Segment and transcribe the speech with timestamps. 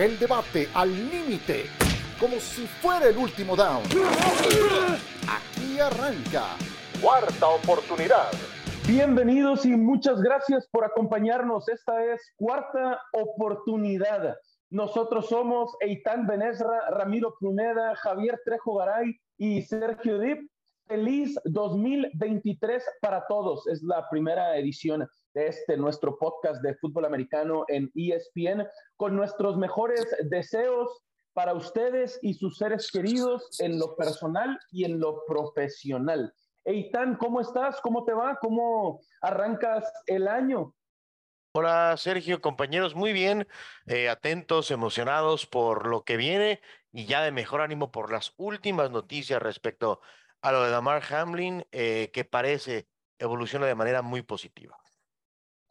[0.00, 1.64] El debate al límite,
[2.18, 3.82] como si fuera el último down.
[5.28, 6.56] Aquí arranca.
[7.02, 8.30] Cuarta oportunidad.
[8.88, 11.68] Bienvenidos y muchas gracias por acompañarnos.
[11.68, 14.38] Esta es Cuarta Oportunidad.
[14.70, 20.50] Nosotros somos Eitan Benesra, Ramiro Pruneda, Javier Trejo Garay y Sergio Dip.
[20.86, 23.66] Feliz 2023 para todos.
[23.66, 28.66] Es la primera edición de este nuestro podcast de fútbol americano en ESPN
[28.96, 31.02] con nuestros mejores deseos
[31.32, 36.32] para ustedes y sus seres queridos en lo personal y en lo profesional.
[36.64, 37.80] Eitan, ¿cómo estás?
[37.80, 38.36] ¿Cómo te va?
[38.40, 40.74] ¿Cómo arrancas el año?
[41.52, 43.48] Hola Sergio, compañeros, muy bien,
[43.86, 46.60] eh, atentos, emocionados por lo que viene
[46.92, 50.00] y ya de mejor ánimo por las últimas noticias respecto
[50.42, 52.88] a lo de Damar Hamlin, eh, que parece
[53.18, 54.79] evoluciona de manera muy positiva.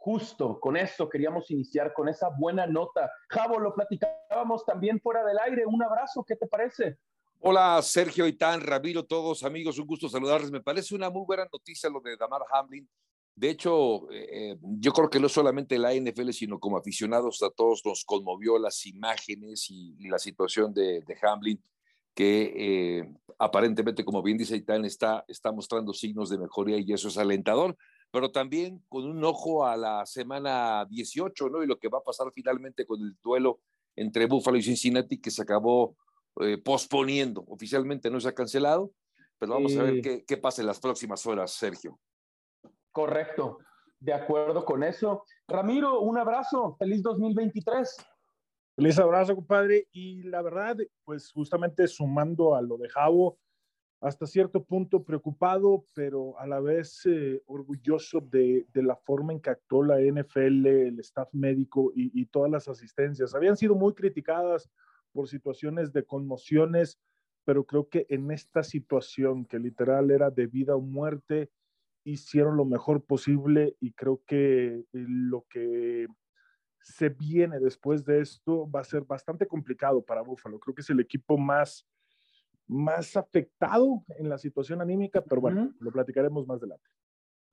[0.01, 3.11] Justo, con esto queríamos iniciar, con esa buena nota.
[3.27, 5.65] Javo, lo platicábamos también fuera del aire.
[5.65, 6.97] Un abrazo, ¿qué te parece?
[7.41, 10.51] Hola, Sergio Itán, Ramiro, todos amigos, un gusto saludarles.
[10.51, 12.87] Me parece una muy buena noticia lo de Damar Hamlin.
[13.35, 17.81] De hecho, eh, yo creo que no solamente la NFL, sino como aficionados a todos
[17.85, 21.61] nos conmovió las imágenes y, la situación de, Hamlin,
[22.13, 27.09] que eh, aparentemente, como bien dice Itán, está, está mostrando signos de mejoría y eso
[27.09, 27.75] es alentador
[28.11, 31.63] pero también con un ojo a la semana 18, ¿no?
[31.63, 33.59] Y lo que va a pasar finalmente con el duelo
[33.95, 35.95] entre Buffalo y Cincinnati, que se acabó
[36.41, 37.43] eh, posponiendo.
[37.47, 38.91] Oficialmente no se ha cancelado,
[39.37, 41.99] pero vamos a ver qué, qué pasa en las próximas horas, Sergio.
[42.91, 43.59] Correcto,
[43.99, 45.23] de acuerdo con eso.
[45.47, 47.97] Ramiro, un abrazo, feliz 2023.
[48.75, 49.87] Feliz abrazo, compadre.
[49.91, 53.37] Y la verdad, pues justamente sumando a lo de Javo,
[54.01, 59.49] hasta cierto punto preocupado, pero a la vez eh, orgulloso de, la forma en que
[59.49, 63.35] actuó la NFL, el staff médico y, todas las asistencias.
[63.35, 64.69] Habían sido muy criticadas
[65.11, 66.97] por situaciones de conmociones,
[67.43, 71.49] pero creo que en esta situación que literal era de vida o muerte,
[72.05, 76.07] hicieron lo mejor posible y creo que eh, lo que
[76.81, 80.57] se viene después de esto va a ser bastante complicado para Buffalo.
[80.59, 81.85] Creo que es el equipo más
[82.69, 86.87] más afectado en la situación anímica, pero bueno, lo platicaremos más adelante.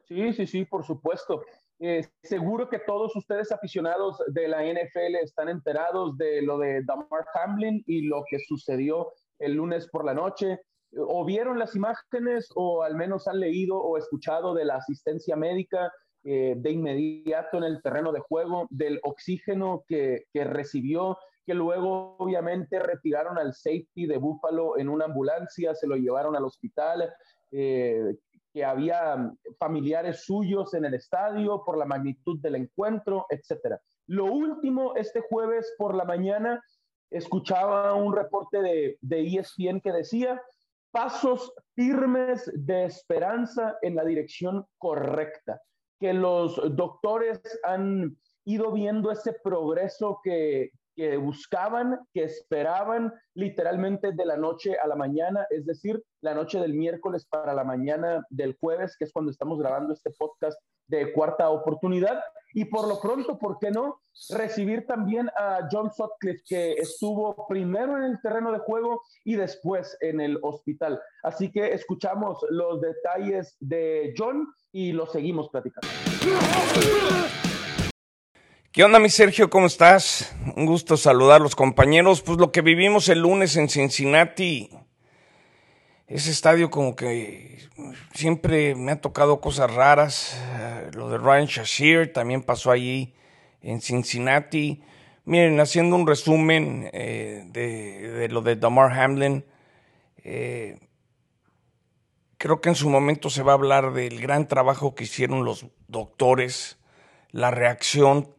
[0.05, 1.43] Sí, sí, sí, por supuesto.
[1.79, 7.27] Eh, seguro que todos ustedes aficionados de la NFL están enterados de lo de Damar
[7.35, 10.61] Hamlin y lo que sucedió el lunes por la noche.
[10.97, 15.91] O vieron las imágenes o al menos han leído o escuchado de la asistencia médica
[16.25, 21.17] eh, de inmediato en el terreno de juego, del oxígeno que, que recibió
[21.47, 26.45] que luego obviamente retiraron al safety de Buffalo en una ambulancia, se lo llevaron al
[26.45, 27.09] hospital,
[27.53, 28.17] eh,
[28.53, 33.77] que había familiares suyos en el estadio por la magnitud del encuentro, etc.
[34.09, 36.61] Lo último, este jueves por la mañana,
[37.11, 40.43] escuchaba un reporte de, de ESPN que decía,
[40.91, 45.61] pasos firmes de esperanza en la dirección correcta,
[46.01, 54.25] que los doctores han ido viendo ese progreso que, que buscaban, que esperaban literalmente de
[54.25, 58.57] la noche a la mañana, es decir, la noche del miércoles para la mañana del
[58.59, 60.59] jueves, que es cuando estamos grabando este podcast
[60.89, 62.21] de cuarta oportunidad.
[62.55, 64.01] Y por lo pronto, ¿por qué no?
[64.31, 69.97] Recibir también a John Sutcliffe, que estuvo primero en el terreno de juego y después
[70.01, 71.01] en el hospital.
[71.23, 75.89] Así que escuchamos los detalles de John y lo seguimos platicando.
[78.77, 79.49] ¿Qué onda, mi Sergio?
[79.49, 80.37] ¿Cómo estás?
[80.55, 82.21] Un gusto saludar a los compañeros.
[82.21, 84.69] Pues lo que vivimos el lunes en Cincinnati,
[86.07, 87.59] ese estadio como que
[88.13, 90.39] siempre me ha tocado cosas raras.
[90.59, 93.15] Eh, lo de Ryan Shashir también pasó allí
[93.63, 94.83] en Cincinnati.
[95.25, 99.47] Miren, haciendo un resumen eh, de, lo de Damar Hamlin,
[100.23, 100.81] eh,
[102.37, 105.65] creo que en su momento se va a hablar del gran trabajo que hicieron los
[105.89, 106.77] doctores,
[107.31, 108.36] la reacción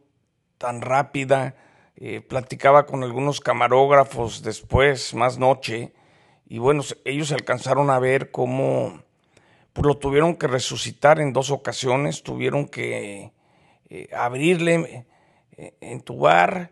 [0.58, 1.54] tan rápida.
[1.96, 5.92] Eh, platicaba con algunos camarógrafos después, más noche,
[6.46, 9.02] y bueno, ellos alcanzaron a ver cómo
[9.72, 13.32] pues, lo tuvieron que resucitar en dos ocasiones, tuvieron que
[13.90, 15.06] eh, abrirle,
[15.56, 16.70] eh, entubar,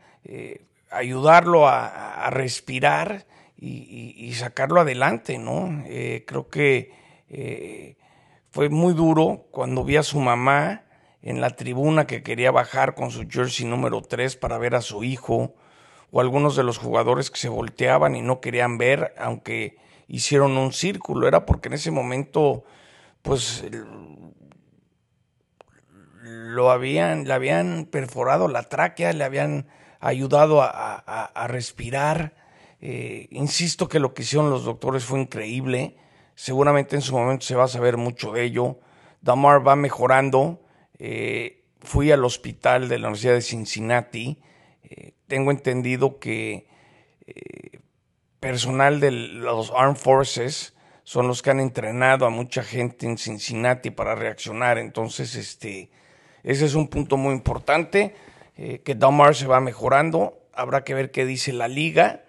[0.90, 5.84] ayudarlo a, respirar y, y, sacarlo adelante, ¿no?
[6.26, 7.96] creo que
[8.50, 10.85] fue muy duro cuando vi a su mamá
[11.22, 15.04] en la tribuna que quería bajar con su jersey número 3 para ver a su
[15.04, 15.54] hijo,
[16.10, 19.76] o algunos de los jugadores que se volteaban y no querían ver, aunque
[20.08, 22.64] hicieron un círculo, era porque en ese momento,
[23.22, 23.64] pues,
[26.22, 29.68] lo habían, le habían perforado la tráquea, le habían
[30.00, 32.34] ayudado a, respirar.
[32.80, 35.96] Eh, insisto que lo que hicieron los doctores fue increíble.
[36.34, 38.78] Seguramente en su momento se va a saber mucho de ello.
[39.22, 40.60] Damar va mejorando.
[40.98, 44.40] Eh, fui al hospital de la Universidad de Cincinnati.
[44.84, 46.66] Eh, tengo entendido que
[48.38, 53.90] personal de los Armed Forces son los que han entrenado a mucha gente en Cincinnati
[53.90, 54.78] para reaccionar.
[54.78, 55.90] Entonces, este,
[56.42, 58.14] ese es un punto muy importante.
[58.56, 62.24] Eh, que Damar se va mejorando, habrá que ver qué dice la liga,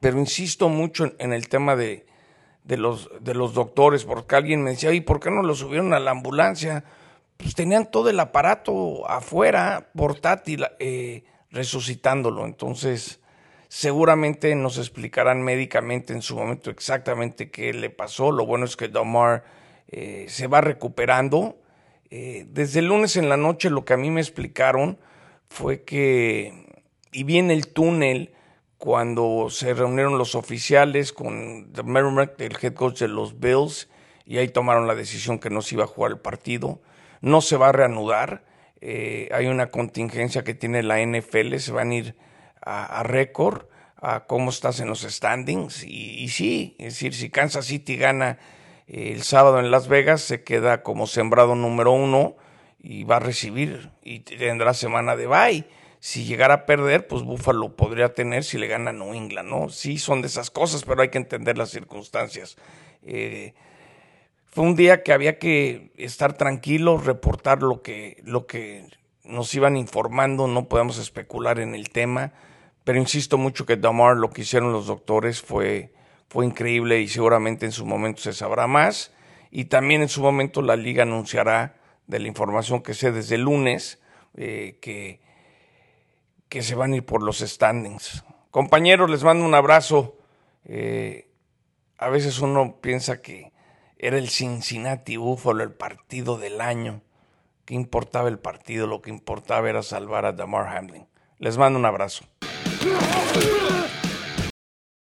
[0.00, 2.06] pero insisto mucho en, el tema de,
[2.64, 6.00] los, de los doctores, porque alguien me decía, ¿y por qué no lo subieron a
[6.00, 6.84] la ambulancia?
[7.36, 13.20] Pues tenían todo el aparato afuera, portátil, eh, resucitándolo, entonces
[13.68, 18.88] seguramente nos explicarán médicamente en su momento exactamente qué le pasó, lo bueno es que
[18.88, 19.44] Damar
[19.88, 21.58] eh, se va recuperando,
[22.08, 24.98] desde el lunes en la noche lo que a mí me explicaron,
[25.48, 26.82] fue que,
[27.12, 28.32] y bien el túnel,
[28.78, 33.88] cuando se reunieron los oficiales con Merrimack, el head coach de los Bills,
[34.26, 36.80] y ahí tomaron la decisión que no se iba a jugar el partido.
[37.26, 38.44] No se va a reanudar.
[38.80, 42.14] Eh, hay una contingencia que tiene la NFL, se van a ir
[42.60, 45.82] a, récord, a cómo estás en los standings.
[45.82, 48.38] Y, y, sí, es decir, si Kansas City gana
[48.86, 52.36] el sábado en Las Vegas, se queda como sembrado número uno
[52.78, 55.64] y va a recibir y tendrá semana de bye.
[55.98, 59.68] Si llegara a perder, pues Buffalo podría tener si le gana New England, ¿no?
[59.68, 62.56] Sí, son de esas cosas, pero hay que entender las circunstancias.
[63.02, 63.54] Eh,
[64.56, 68.86] fue un día que había que estar tranquilos, reportar lo que, lo que
[69.22, 72.32] nos iban informando, no podemos especular en el tema,
[72.82, 75.92] pero insisto mucho que Damar, lo que hicieron los doctores fue,
[76.30, 79.12] fue increíble y seguramente en su momento se sabrá más.
[79.50, 81.76] Y también en su momento la liga anunciará
[82.06, 84.00] de la información que sé desde el lunes,
[84.38, 85.20] eh, que,
[86.48, 88.24] que se van a ir por los standings.
[88.50, 90.16] Compañeros, les mando un abrazo.
[90.64, 91.28] Eh,
[91.98, 93.52] a veces uno piensa que
[93.98, 97.00] era el Cincinnati Buffalo el partido del año.
[97.64, 98.86] ¿Qué importaba el partido?
[98.86, 101.06] Lo que importaba era salvar a Damar Hamlin.
[101.38, 102.24] Les mando un abrazo.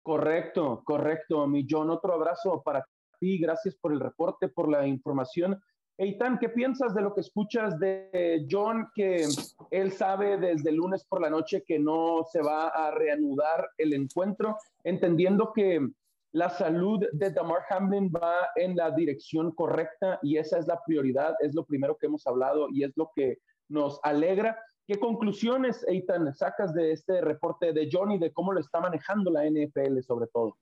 [0.03, 1.91] Correcto, correcto, mi John.
[1.91, 2.85] Otro abrazo para
[3.21, 3.39] ti.
[3.39, 5.61] Gracias por el reporte, por la información.
[5.97, 9.27] Eitan, ¿qué piensas de lo que escuchas de John, que
[9.71, 13.93] él sabe desde el lunes por la noche que no se va a reanudar el
[13.93, 15.91] encuentro, entendiendo que
[16.32, 21.35] la salud de Damar Hamlin va en la dirección correcta y esa es la prioridad,
[21.41, 23.38] es lo primero que hemos hablado y es lo que
[23.69, 24.59] nos alegra.
[24.87, 29.31] ¿Qué conclusiones, Eitan, sacas de este reporte de John y de cómo lo está manejando
[29.31, 30.56] la NFL sobre todo?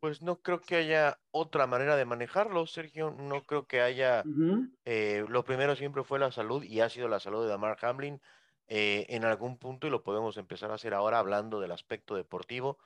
[0.00, 3.10] Pues no creo que haya otra manera de manejarlo, Sergio.
[3.10, 4.22] No creo que haya.
[4.84, 8.20] Eh, lo primero siempre fue la salud y ha sido la salud de Damar Hamlin
[8.66, 12.78] eh, en algún punto y lo podemos empezar a hacer ahora hablando del aspecto deportivo.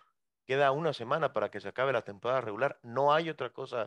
[0.48, 2.80] Queda una semana para que se acabe la temporada regular.
[2.82, 3.86] No hay otra cosa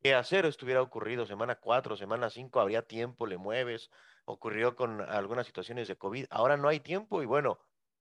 [0.00, 0.46] que hacer.
[0.46, 3.90] Estuviera ocurrido semana 4, semana 5, habría tiempo, le mueves.
[4.24, 6.26] Ocurrió con algunas situaciones de COVID.
[6.30, 7.58] Ahora no hay tiempo y bueno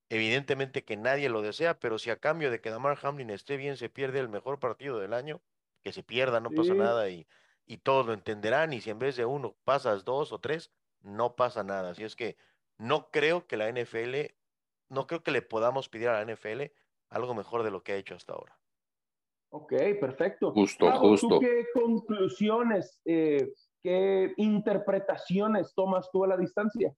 [0.10, 3.76] Evidentemente que nadie lo desea, pero si a cambio de que Damar Hamlin esté bien
[3.76, 5.42] se pierde el mejor partido del año,
[5.84, 7.28] que se pierda, no pasa nada y,
[7.66, 8.72] y todos lo entenderán.
[8.72, 11.92] Y si en vez de uno pasas dos o tres, no pasa nada.
[11.92, 12.38] Así es que
[12.78, 14.34] no creo que la NFL,
[14.88, 16.72] no creo que le podamos pedir a la NFL
[17.10, 18.58] algo mejor de lo que ha hecho hasta ahora.
[19.50, 20.52] Ok, perfecto.
[20.52, 21.40] Justo, justo.
[21.40, 26.94] ¿Qué conclusiones, eh, qué interpretaciones tomas tú a la distancia?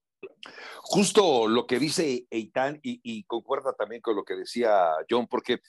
[0.82, 5.60] Justo lo que dice Eitan y, concuerda también con lo que decía John, porque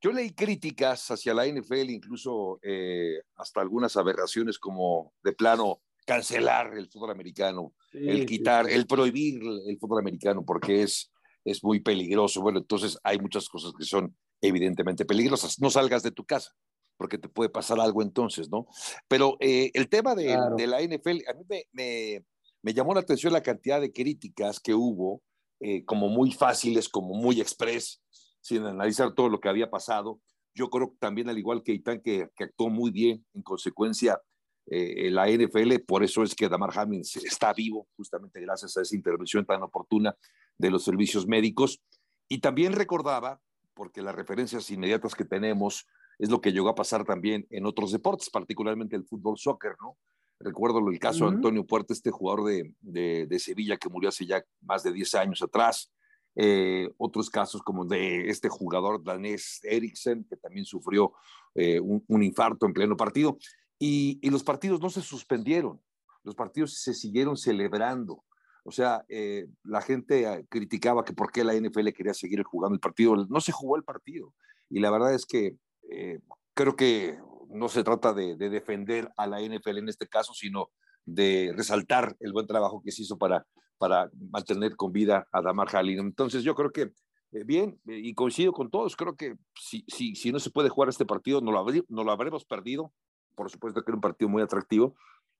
[0.00, 6.76] yo leí críticas hacia la NFL, incluso eh, hasta algunas aberraciones como de plano cancelar
[6.76, 11.12] el fútbol americano, el quitar, el prohibir el fútbol americano porque es,
[11.44, 12.40] es muy peligroso.
[12.42, 15.60] Bueno, entonces hay muchas cosas que son evidentemente peligrosas.
[15.60, 16.52] No salgas de tu casa
[16.96, 18.66] porque te puede pasar algo entonces, ¿no?
[19.08, 22.22] Pero eh, el tema de, la NFL, a mí me,
[22.62, 25.22] me llamó la atención la cantidad de críticas que hubo,
[25.60, 28.02] eh, como muy fáciles, como muy express,
[28.40, 30.20] sin analizar todo lo que había pasado.
[30.54, 34.20] Yo creo también, al igual que Itán, que, actuó muy bien, en consecuencia,
[34.66, 38.94] eh, la NFL, por eso es que Damar Hamlin está vivo, justamente gracias a esa
[38.94, 40.14] intervención tan oportuna
[40.60, 41.80] de los servicios médicos.
[42.28, 43.40] Y también recordaba,
[43.74, 45.86] porque las referencias inmediatas que tenemos
[46.18, 49.96] es lo que llegó a pasar también en otros deportes, particularmente el fútbol soccer, ¿no?
[50.38, 54.82] Recuerdo el caso de Antonio Puerta, este jugador de, Sevilla que murió hace ya más
[54.82, 55.92] de 10 años atrás.
[56.36, 61.12] Eh, otros casos como de este jugador danés Eriksen, que también sufrió
[61.54, 63.36] eh, un, infarto en pleno partido.
[63.78, 65.80] Y, los partidos no se suspendieron,
[66.22, 68.24] los partidos se siguieron celebrando.
[68.64, 72.74] O sea, eh, la gente ah, criticaba que por qué la NFL quería seguir jugando
[72.74, 73.16] el partido.
[73.28, 74.34] No se jugó el partido.
[74.68, 75.56] Y la verdad es que
[75.90, 76.20] eh,
[76.54, 80.70] creo que no se trata de, defender a la NFL en este caso, sino
[81.04, 83.44] de resaltar el buen trabajo que se hizo para,
[83.78, 85.98] para mantener con vida a Damar Hamlin.
[85.98, 86.92] Entonces yo creo que
[87.32, 90.88] eh, bien, y coincido con todos, creo que si, si, si no se puede jugar
[90.88, 92.92] este partido, no lo, no lo habremos perdido.
[93.34, 94.94] Por supuesto que era un partido muy atractivo.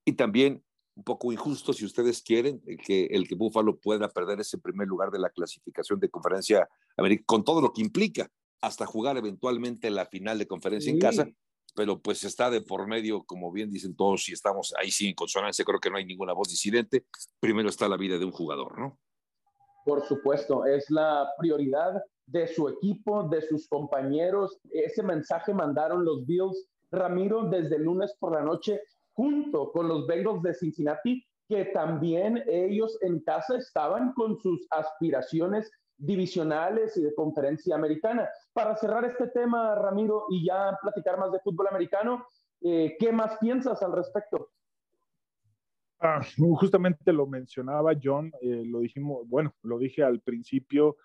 [0.05, 0.65] Y también
[1.01, 5.11] un poco injusto, si ustedes quieren, que, el que Buffalo pueda perder ese primer lugar
[5.11, 8.31] de la clasificación de conferencia América, con todo lo que implica,
[8.61, 11.27] hasta jugar eventualmente la final de conferencia en casa,
[11.75, 15.15] pero pues está de por medio, como bien dicen todos, si estamos ahí sí en
[15.15, 17.07] consonancia, creo que no hay ninguna voz disidente,
[17.41, 18.99] primero está la vida de un jugador, ¿no?
[19.87, 21.95] Por supuesto, es la prioridad
[22.27, 24.61] de su equipo, de sus compañeros.
[24.71, 28.83] Ese mensaje mandaron los Bills, Ramiro, desde el lunes por la noche
[29.15, 35.71] junto con los Bengals de Cincinnati, que también ellos en casa estaban con sus aspiraciones
[36.01, 38.29] divisionales y de conferencia americana.
[38.53, 42.25] Para cerrar este tema, Ramiro, y ya platicar más de fútbol americano,
[42.63, 44.51] eh, ¿qué más piensas al respecto?
[45.99, 46.23] Ah,
[46.59, 50.97] justamente lo mencionaba John, eh, lo dijimos, bueno, lo dije al principio,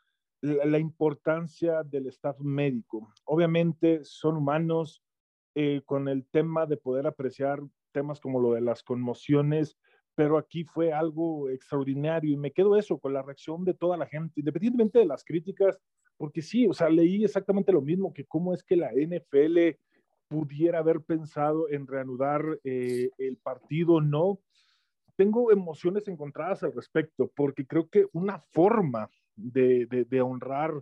[0.42, 3.12] la, importancia del staff médico.
[3.26, 5.04] Obviamente son humanos
[5.54, 7.60] eh, con el tema de poder apreciar
[7.96, 9.78] temas como lo de las conmociones,
[10.16, 14.06] pero aquí fue algo extraordinario y me quedo eso con la reacción de toda la
[14.06, 15.80] gente, independientemente de las críticas,
[16.18, 19.78] porque sí, o sea, leí exactamente lo mismo, que cómo es que la NFL
[20.28, 24.40] pudiera haber pensado en reanudar eh, el partido, no.
[25.16, 30.74] Tengo emociones encontradas al respecto, porque creo que una forma de, de, de honrar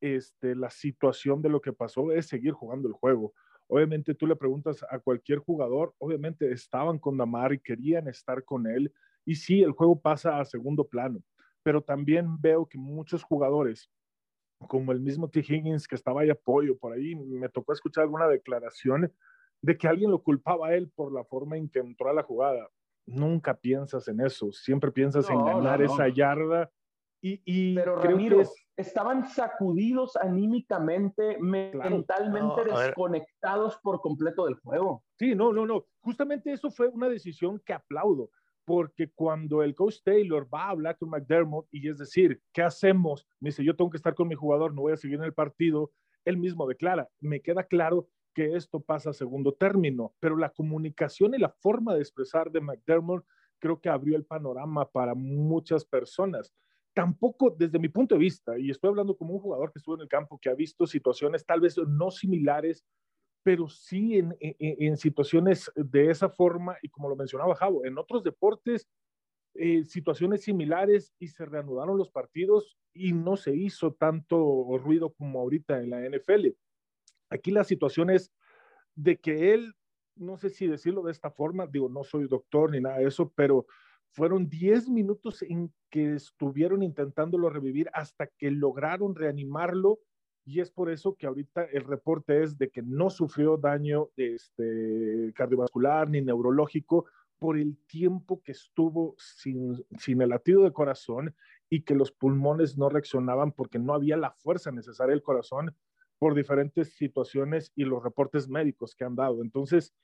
[0.00, 3.34] este, la situación de lo que pasó es seguir jugando el juego.
[3.70, 8.66] Obviamente tú le preguntas a cualquier jugador, obviamente estaban con Damar y querían estar con
[8.66, 8.92] él.
[9.24, 11.22] Y sí, el juego pasa a segundo plano,
[11.62, 13.88] pero también veo que muchos jugadores,
[14.66, 15.38] como el mismo T.
[15.38, 19.12] Higgins que estaba ahí apoyo por ahí, me tocó escuchar alguna declaración
[19.62, 22.24] de que alguien lo culpaba a él por la forma en que entró a la
[22.24, 22.68] jugada.
[23.06, 26.72] Nunca piensas en eso, siempre piensas en ganar esa yarda.
[27.22, 35.04] Y, y Pero que es estaban sacudidos anímicamente, mentalmente desconectados por completo del juego.
[35.18, 35.84] Sí, no, no, no.
[36.00, 38.30] Justamente eso fue una decisión que aplaudo,
[38.64, 43.26] porque cuando el coach Taylor va a hablar con McDermott y es decir, ¿qué hacemos?
[43.38, 45.34] Me dice, yo tengo que estar con mi jugador, no voy a seguir en el
[45.34, 45.92] partido.
[46.24, 51.34] Él mismo declara, me queda claro que esto pasa a segundo término, pero la comunicación
[51.34, 53.24] y la forma de expresar de McDermott
[53.58, 56.54] creo que abrió el panorama para muchas personas
[56.94, 60.02] tampoco desde mi punto de vista, y estoy hablando como un jugador que estuvo en
[60.02, 62.84] el campo, que ha visto situaciones tal vez no similares,
[63.42, 68.86] pero sí en, situaciones de esa forma, y como lo mencionaba Javo, en otros deportes,
[69.54, 75.40] eh, situaciones similares y se reanudaron los partidos y no se hizo tanto ruido como
[75.40, 76.48] ahorita en la NFL.
[77.30, 78.30] Aquí la situación es
[78.94, 79.74] de que él,
[80.16, 83.32] no sé si decirlo de esta forma, digo, no soy doctor ni nada de eso,
[83.34, 83.66] pero
[84.12, 90.00] fueron 10 minutos en que estuvieron intentándolo revivir hasta que lograron reanimarlo
[90.44, 95.32] y es por eso que ahorita el reporte es de que no sufrió daño este,
[95.34, 97.06] cardiovascular ni neurológico
[97.38, 101.34] por el tiempo que estuvo sin, sin el latido de corazón
[101.68, 105.74] y que los pulmones no reaccionaban porque no había la fuerza necesaria del corazón
[106.18, 109.42] por diferentes situaciones y los reportes médicos que han dado.
[109.42, 109.94] Entonces,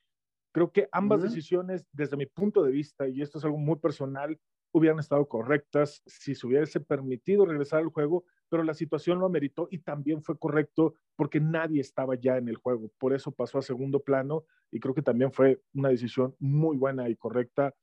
[0.57, 4.41] Creo que ambas decisiones, desde mi punto de vista, y esto es algo muy personal,
[4.73, 9.69] hubieran estado correctas si se hubiese permitido regresar al juego, pero la situación lo ameritó
[9.71, 12.91] y también fue correcto porque nadie estaba ya en el juego.
[12.97, 17.07] Por eso pasó a segundo plano y creo que también fue una decisión muy buena
[17.11, 17.75] y correcta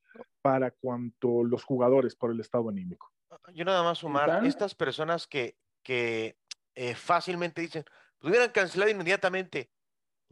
[0.42, 3.12] para cuanto los jugadores por el estado anímico.
[3.54, 6.40] Yo nada más sumar, estas personas que, que
[6.74, 7.86] eh, fácilmente dicen,
[8.18, 9.70] pues hubieran cancelado inmediatamente.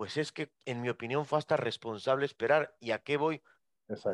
[0.01, 2.75] Pues es que, en mi opinión, fue hasta responsable esperar.
[2.79, 3.43] ¿Y a qué voy?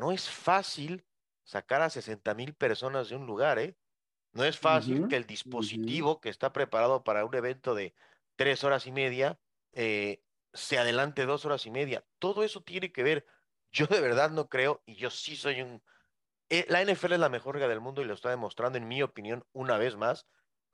[0.02, 1.06] No es fácil
[1.46, 3.78] sacar a 60 mil personas de un lugar, ¿eh?
[4.34, 7.96] No es fácil que el dispositivo que está preparado para un evento de
[8.36, 9.40] tres horas y media
[9.72, 12.06] eh, se adelante dos horas y media.
[12.20, 13.26] Todo eso tiene que ver.
[13.72, 15.82] Yo de verdad no creo, y yo sí soy un...
[16.50, 19.02] Eh, la NFL es la mejor liga del mundo y lo está demostrando, en mi
[19.04, 20.28] opinión, una vez más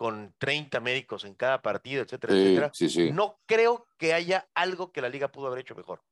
[0.03, 3.13] con 30 médicos en cada partido, etcétera, etcétera.
[3.13, 6.03] No creo que haya algo que la liga pudo haber hecho mejor.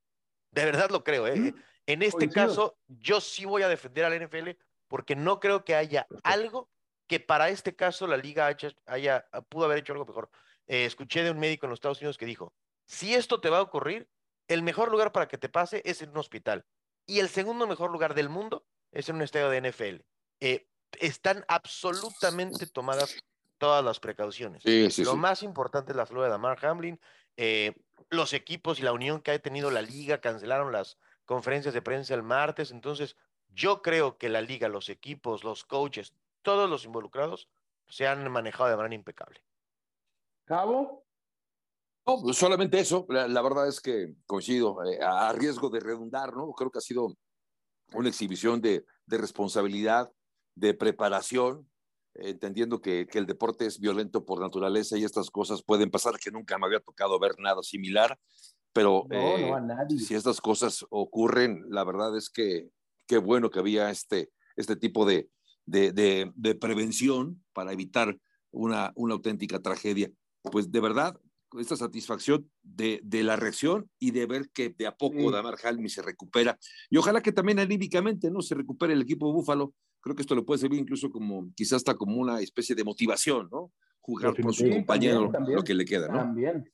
[0.49, 1.27] De verdad lo creo.
[1.27, 1.53] ¿eh?
[1.85, 4.51] En este caso, yo sí voy a defender al NFL
[4.87, 6.69] porque no creo que haya algo
[7.05, 10.29] que para este caso la liga haya, haya pudo haber hecho algo mejor.
[10.67, 12.53] Eh, escuché de un médico en los Estados Unidos que dijo,
[12.85, 14.07] si esto te va a ocurrir,
[14.47, 16.65] el mejor lugar para que te pase es en un hospital.
[17.05, 20.05] Y el segundo mejor lugar del mundo es en un estadio de NFL.
[20.39, 20.69] Eh,
[21.01, 23.17] están absolutamente tomadas
[23.61, 24.63] todas las precauciones.
[24.97, 26.99] Lo más importante es la salud de Damar Hamlin.
[27.37, 27.75] Eh,
[28.09, 32.15] los equipos y la unión que ha tenido la liga cancelaron las conferencias de prensa
[32.15, 32.71] el martes.
[32.71, 33.17] Entonces,
[33.49, 37.49] yo creo que la liga, los equipos, los coaches, todos los involucrados
[37.87, 39.43] se han manejado de manera impecable.
[40.45, 41.05] Cabo.
[42.07, 43.05] No, pues solamente eso.
[43.09, 46.51] La, verdad es que coincido, eh, a riesgo de redundar, ¿no?
[46.53, 47.15] Creo que ha sido
[47.93, 50.11] una exhibición de, de responsabilidad,
[50.55, 51.70] de preparación,
[52.15, 56.31] entendiendo que, que, el deporte es violento por naturaleza y estas cosas pueden pasar, que
[56.31, 58.17] nunca me había tocado ver nada similar,
[58.73, 59.51] pero eh,
[59.97, 62.69] si estas cosas ocurren, la verdad es que
[63.07, 65.29] qué bueno que había este, este tipo de,
[65.65, 68.17] de, de, prevención para evitar
[68.51, 70.09] una, una auténtica tragedia.
[70.43, 71.19] Pues de verdad,
[71.59, 75.89] esta satisfacción de, de, la reacción y de ver que de a poco Damar Halmi
[75.89, 76.57] se recupera.
[76.89, 78.41] Y ojalá que también anímicamente ¿no?
[78.41, 81.77] se recupere el equipo de Búfalo, creo que esto le puede servir incluso como, quizás
[81.77, 83.71] hasta como una especie de motivación, ¿no?
[84.01, 86.17] Jugar por su compañero lo que le queda, ¿no?
[86.17, 86.67] También,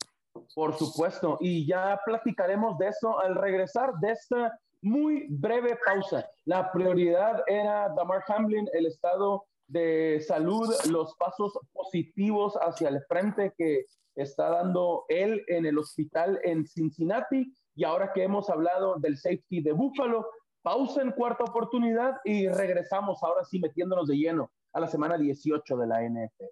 [0.55, 1.37] por supuesto.
[1.41, 6.25] Y ya platicaremos de eso al regresar de esta muy breve pausa.
[6.45, 13.53] La prioridad era Damar Hamlin, el estado de salud, los pasos positivos hacia el frente
[13.57, 17.53] que está dando él en el hospital en Cincinnati.
[17.75, 20.25] Y ahora que hemos hablado del safety de Buffalo,
[20.67, 25.77] Pausa en cuarta oportunidad y regresamos ahora sí metiéndonos de lleno a la semana 18
[25.77, 26.43] de la NFL.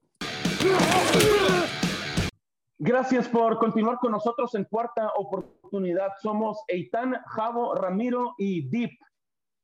[2.80, 6.12] Gracias por continuar con nosotros en cuarta oportunidad.
[6.22, 8.92] Somos Eitan, Javo, Ramiro y Deep.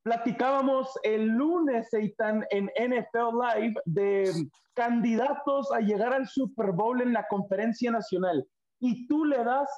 [0.04, 4.34] Platicábamos el lunes, Eitan, en NFL Live de
[4.74, 8.46] candidatos a llegar al Super Bowl en la conferencia nacional.
[8.82, 9.70] Y tú le das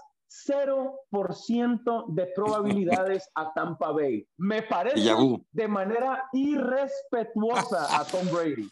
[0.48, 4.28] 0% de probabilidades a Tampa Bay.
[4.38, 5.16] Me parece
[5.52, 8.70] de manera irrespetuosa a Tom Brady.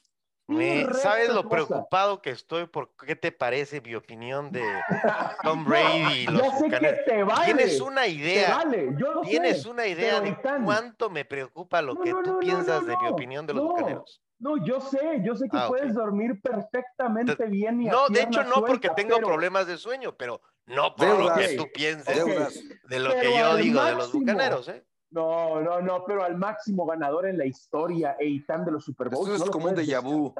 [1.01, 4.62] ¿Sabes lo preocupado que estoy por qué te parece mi opinión de
[5.44, 6.51] Tom Brady y los
[7.45, 8.62] Tienes una idea.
[9.24, 13.54] Tienes una idea de cuánto me preocupa lo que tú piensas de mi opinión de
[13.54, 14.21] los bucaneros.
[14.41, 17.80] No, yo sé, yo sé que ah, puedes dormir perfectamente bien.
[17.80, 21.56] Y no, de hecho no, porque tengo problemas de sueño, pero no por lo que
[21.56, 22.25] tú pienses
[22.88, 24.84] de lo que yo digo de los bucaneros, ¿eh?
[25.12, 29.30] No, no, no, pero al máximo ganador en la historia, Eitan de los Super Bowls.
[29.30, 30.34] Eso es como un déjà vu.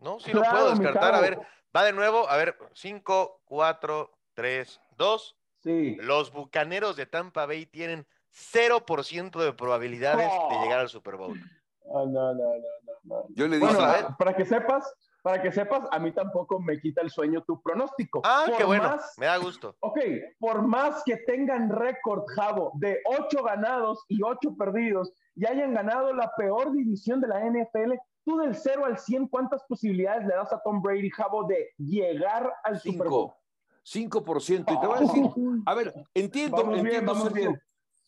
[0.00, 1.14] No, sí lo puedo descartar.
[1.14, 1.38] A ver,
[1.74, 2.28] va de nuevo.
[2.28, 5.36] A ver, 5, 4, 3, 2.
[5.62, 5.96] Sí.
[6.00, 11.38] Los bucaneros de Tampa Bay tienen 0% de probabilidades de llegar al Super Bowl.
[11.84, 12.44] No, no, no,
[13.04, 13.76] no, Yo le dije,
[14.18, 14.92] para que sepas,
[15.22, 18.22] para que sepas, a mí tampoco me quita el sueño tu pronóstico.
[18.24, 19.76] Ah, qué bueno, me da gusto.
[19.80, 19.98] Ok,
[20.38, 26.12] por más que tengan récord, Javo, de ocho ganados y ocho perdidos y hayan ganado
[26.12, 27.94] la peor división de la NFL,
[28.24, 32.52] tú del 0 al 100, ¿cuántas posibilidades le das a Tom Brady, Javo, de llegar
[32.64, 33.32] al Super Bowl?
[33.84, 34.60] 5%.
[34.60, 35.24] Y te voy a decir,
[35.66, 37.62] a ver, entiendo, vamos entiendo, bien, bien.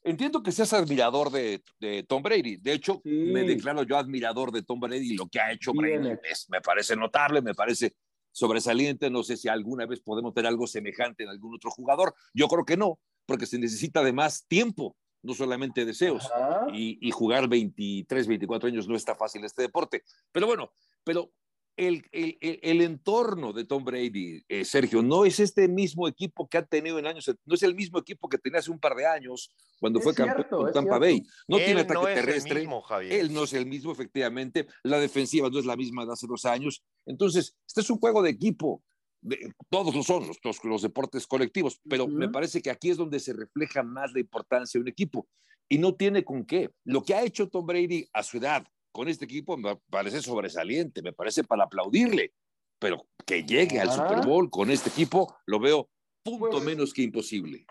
[0.07, 1.61] Entiendo que seas admirador de,
[2.07, 2.59] Tom Brady.
[2.59, 6.17] De hecho, me declaro yo admirador de Tom Brady y lo que ha hecho Brady
[6.49, 7.97] me parece notable, me parece
[8.31, 9.11] sobresaliente.
[9.11, 12.15] No sé si alguna vez podemos tener algo semejante en algún otro jugador.
[12.33, 16.31] Yo creo que no, porque se necesita de más tiempo, no solamente deseos.
[16.73, 20.05] Y, y, jugar 23, 24 años no está fácil este deporte.
[20.31, 20.71] Pero bueno,
[21.03, 21.33] pero
[21.77, 26.59] el, el, el, entorno de Tom Brady, eh, Sergio, no es este mismo equipo que
[26.59, 29.07] ha tenido en años, no es el mismo equipo que tenía hace un par de
[29.07, 31.23] años cuando fue campeón con Tampa Bay.
[31.47, 32.67] No tiene ataque terrestre.
[33.11, 34.67] él no es el mismo, efectivamente.
[34.83, 36.83] La defensiva no es la misma de hace dos años.
[37.05, 38.83] Entonces, este es un juego de equipo.
[39.21, 43.21] De, todos lo son, los, los, deportes colectivos, pero me parece que aquí es donde
[43.21, 45.29] se refleja más la importancia de un equipo.
[45.69, 46.71] Y no tiene con qué.
[46.85, 51.03] Lo que ha hecho Tom Brady a su edad, con este equipo me parece sobresaliente,
[51.03, 52.33] me parece para aplaudirle,
[52.79, 55.91] pero que llegue al Super Bowl con este equipo lo veo
[56.25, 57.67] punto pues menos que imposible.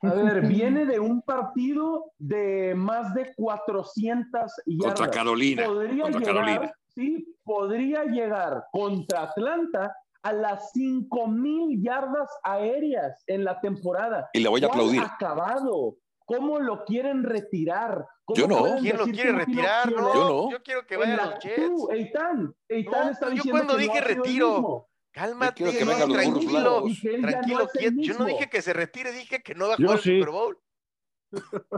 [0.00, 4.94] A ver, viene de un partido de más de 400 yardas.
[4.94, 5.66] Contra Carolina.
[5.66, 6.72] Podría contra llegar, Carolina.
[6.88, 14.30] Sí, podría llegar contra Atlanta a las 5000 yardas aéreas en la temporada.
[14.32, 15.02] Y le voy a aplaudir.
[15.02, 15.96] acabado.
[16.24, 18.06] ¿Cómo lo quieren retirar?
[18.34, 18.76] Yo no.
[18.80, 19.92] ¿Quién lo quiere retirar?
[19.92, 20.50] No, yo no.
[20.50, 21.66] Yo quiero que vaya a los Jets.
[21.66, 26.84] Tú, Eitan, Eitan está yo cuando dije retiro, cálmate, que tranquilo,
[27.20, 27.96] tranquilo, quieto.
[28.00, 30.58] Yo no dije que se retire, dije que no va a jugar el Super Bowl.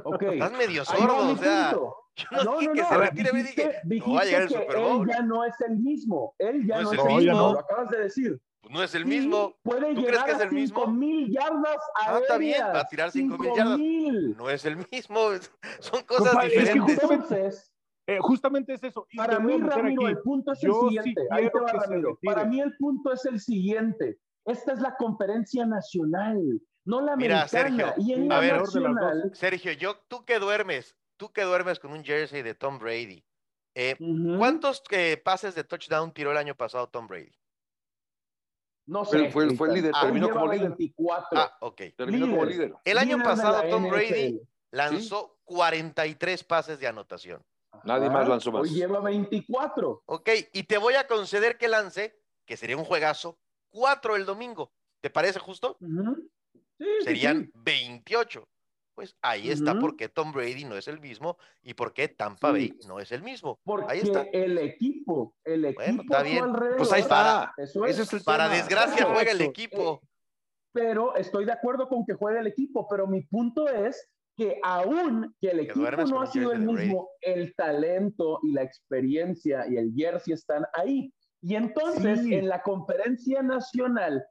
[0.05, 0.35] Okay.
[0.35, 1.73] Estás medio sordo, o sea.
[1.73, 4.79] Yo no, no dije que se retire, me dije, no va a llegar el Super
[4.79, 5.03] Bowl.
[5.03, 6.35] Él ya no es el mismo.
[6.39, 7.53] Él ya no, es el mismo.
[7.53, 8.41] Lo acabas de decir.
[8.67, 9.55] Pues no es el mismo.
[9.63, 10.87] Puede ¿Tú crees que es el mismo?
[10.89, 13.79] mil yardas Ah, está bien, va a tirar cinco mil yardas.
[13.79, 15.21] No es el mismo.
[15.81, 17.73] Son cosas diferentes.
[18.09, 19.07] Eh, justamente es eso.
[19.17, 21.27] Para mí, Ramiro, el punto es el siguiente.
[21.31, 22.19] Ahí te va, Ramiro.
[22.25, 24.19] Para mí el punto es el siguiente.
[24.45, 26.41] Esta es la conferencia nacional,
[26.85, 31.43] no la Mira, Sergio, y en la nacional, Sergio, yo, tú que duermes, tú que
[31.43, 33.25] duermes con un jersey de Tom Brady,
[33.75, 33.97] eh,
[34.39, 37.37] ¿cuántos eh, pases de touchdown tiró el año pasado Tom Brady?
[38.87, 39.31] No sé.
[39.31, 40.69] Fue, fue, el líder, ah, terminó como líder.
[40.69, 41.39] 24.
[41.39, 41.83] Ah, ok.
[41.97, 42.75] Terminó como líder.
[42.85, 47.45] El año pasado Tom Brady lanzó 43 pases de anotación.
[47.85, 48.63] Nadie más lanzó más.
[48.63, 50.03] Hoy lleva 24.
[50.07, 53.39] Ok, y te voy a conceder que lance, que sería un juegazo,
[53.71, 54.73] 4 el domingo.
[55.01, 55.77] ¿Te parece justo?
[57.05, 58.49] Serían 28.
[58.97, 62.99] Pues ahí está porque Tom Brady no es el mismo y porque Tampa Bay no
[62.99, 63.61] es el mismo.
[63.63, 64.23] Porque ahí está.
[64.33, 66.47] el equipo, el equipo está bien.
[66.79, 67.53] Pues ahí está.
[68.25, 70.01] Para, desgracia juega el equipo.
[70.03, 70.09] Eh,
[70.73, 75.37] pero estoy de acuerdo con que juegue el equipo, pero mi punto es que aún
[75.43, 79.93] que el equipo no ha sido el mismo, el talento y la experiencia y el
[79.95, 81.13] jersey están ahí.
[81.43, 84.25] Y entonces en la conferencia nacional,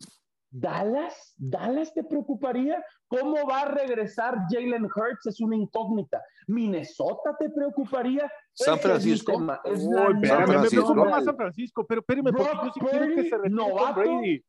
[0.50, 2.84] Dallas, Dallas te preocuparía.
[3.08, 5.28] ¿Cómo va a regresar Jalen Hurts?
[5.28, 6.22] Es una incógnita.
[6.48, 8.32] Minnesota te preocuparía.
[8.54, 9.34] San Francisco.
[9.66, 10.96] Es San Francisco.
[10.96, 14.46] Me más San Francisco, pero espérame, porque yo sí quiero que se retire Tom Brady.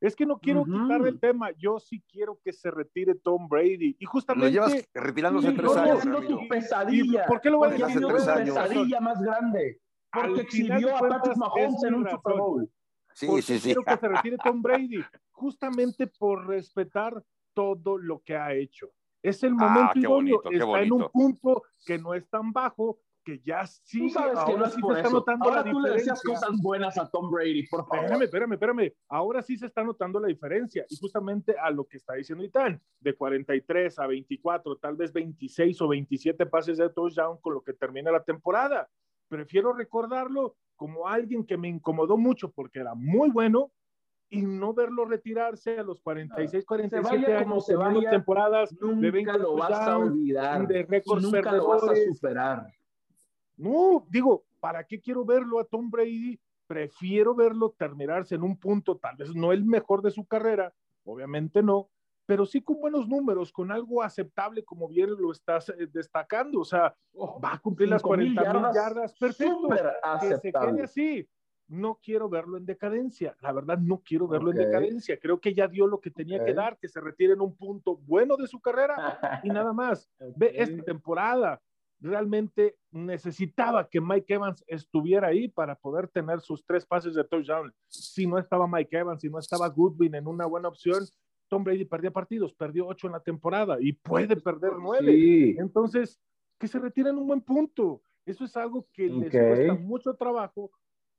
[0.00, 3.96] Es que no quiero quitar el tema, yo sí quiero que se retire Tom Brady.
[3.98, 4.46] Y justamente.
[4.46, 6.02] Lo llevas retirándose tres años.
[6.28, 7.26] tu pesadilla.
[7.26, 8.00] ¿Por qué lo voy a decir?
[8.00, 9.80] tu pesadilla más grande.
[10.12, 12.70] Porque exhibió a Patrick Mahomes en un Super Bowl.
[13.14, 13.74] Sí, sí, sí.
[13.74, 15.02] Quiero que se retire Tom Brady,
[15.36, 17.22] justamente por respetar
[17.54, 18.90] todo lo que ha hecho.
[19.22, 23.40] Es el ah, momento idóneo, está en un punto que no es tan bajo, que
[23.44, 25.90] ya sí, sabes que no sí se está notando ahora la tú diferencia.
[25.90, 28.04] le decías cosas buenas a Tom Brady, por favor.
[28.04, 28.92] Espérame, espérame, espérame.
[29.08, 30.86] Ahora sí se está notando la diferencia.
[30.88, 35.80] Y justamente a lo que está diciendo Itán, de 43 a 24, tal vez 26
[35.82, 38.88] o 27 pases de touchdown con lo que termina la temporada
[39.28, 43.72] prefiero recordarlo como alguien que me incomodó mucho porque era muy bueno
[44.28, 49.38] y no verlo retirarse a los 46, 47 años, se vaya, temporadas nunca de 20
[49.38, 52.66] lo vas a olvidar, de récords nunca lo vas a superar.
[53.56, 56.38] No, digo, ¿para qué quiero verlo a Tom Brady?
[56.66, 60.72] Prefiero verlo terminarse en un punto, tal vez no el mejor de su carrera,
[61.04, 61.88] obviamente no,
[62.26, 66.60] pero sí con buenos números, con algo aceptable, como bien lo estás eh, destacando.
[66.60, 69.68] O sea, oh, va a cumplir las 40 mil yardas, perfecto.
[70.20, 71.28] Que se quede así.
[71.68, 73.36] No quiero verlo en decadencia.
[73.40, 75.18] La verdad, no quiero verlo en decadencia.
[75.18, 77.96] Creo que ya dio lo que tenía que dar, que se retire en un punto
[77.96, 80.08] bueno de su carrera y nada más.
[80.36, 81.60] Ve esta temporada.
[81.98, 87.72] Realmente necesitaba que Mike Evans estuviera ahí para poder tener sus tres pases de touchdown.
[87.88, 91.02] Si no estaba Mike Evans, si no estaba Goodwin en una buena opción,
[91.48, 95.56] Tom Brady perdía partidos, perdió ocho en la temporada y puede perder nueve.
[95.58, 96.20] Entonces,
[96.58, 98.02] que se retire en un buen punto.
[98.24, 100.70] Eso es algo que les cuesta mucho trabajo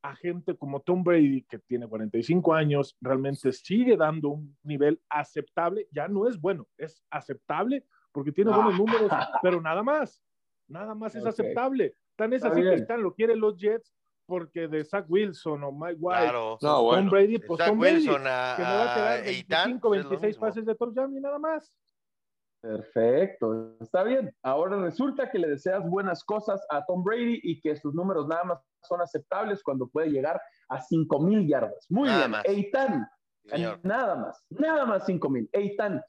[0.07, 5.87] a gente como Tom Brady, que tiene 45 años, realmente sigue dando un nivel aceptable.
[5.91, 9.11] Ya no es bueno, es aceptable porque tiene buenos números,
[9.43, 10.23] pero nada más.
[10.69, 11.95] Nada más es aceptable.
[12.15, 13.93] Tan es así que están, lo quieren los Jets
[14.25, 16.57] porque de Zach Wilson o Mike White, claro.
[16.61, 17.03] no, bueno.
[17.03, 20.37] Tom Brady, pues Zach Tom Brady, Wilson a, que no va a quedar 25, 26
[20.37, 21.73] pases de touchdown y nada más.
[22.67, 24.29] Perfecto, está bien.
[24.43, 28.43] Ahora resulta que le deseas buenas cosas a Tom Brady y que sus números nada
[28.43, 31.85] más son aceptables cuando puede llegar a 5 mil yardas.
[31.89, 33.07] Muy bien, Eitan,
[33.83, 35.49] nada más, nada más 5 mil.
[35.53, 36.03] Eitan,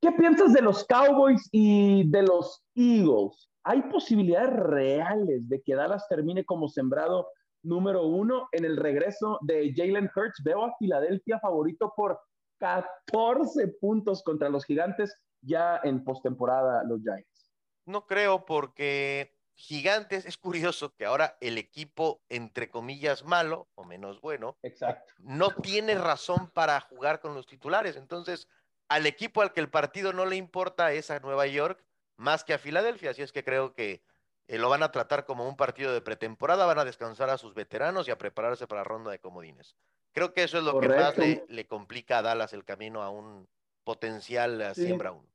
[0.00, 3.50] ¿qué piensas de los Cowboys y de los Eagles?
[3.64, 7.28] ¿Hay posibilidades reales de que Dallas termine como sembrado
[7.62, 10.42] número uno en el regreso de Jalen Hurts.
[10.42, 12.18] Veo a Filadelfia favorito por
[12.60, 17.52] 14 puntos contra los gigantes ya en postemporada los Giants.
[17.84, 24.20] No creo porque Gigantes es curioso que ahora el equipo, entre comillas, malo o menos
[24.20, 25.14] bueno, Exacto.
[25.18, 27.96] no tiene razón para jugar con los titulares.
[27.96, 28.46] Entonces,
[28.88, 31.84] al equipo al que el partido no le importa es a Nueva York
[32.16, 33.10] más que a Filadelfia.
[33.10, 34.02] Así es que creo que
[34.48, 37.54] eh, lo van a tratar como un partido de pretemporada, van a descansar a sus
[37.54, 39.76] veteranos y a prepararse para la ronda de comodines.
[40.12, 43.46] Creo que eso es lo que más le, complica a Dallas el camino a un
[43.84, 45.27] potencial eh, siembra uno.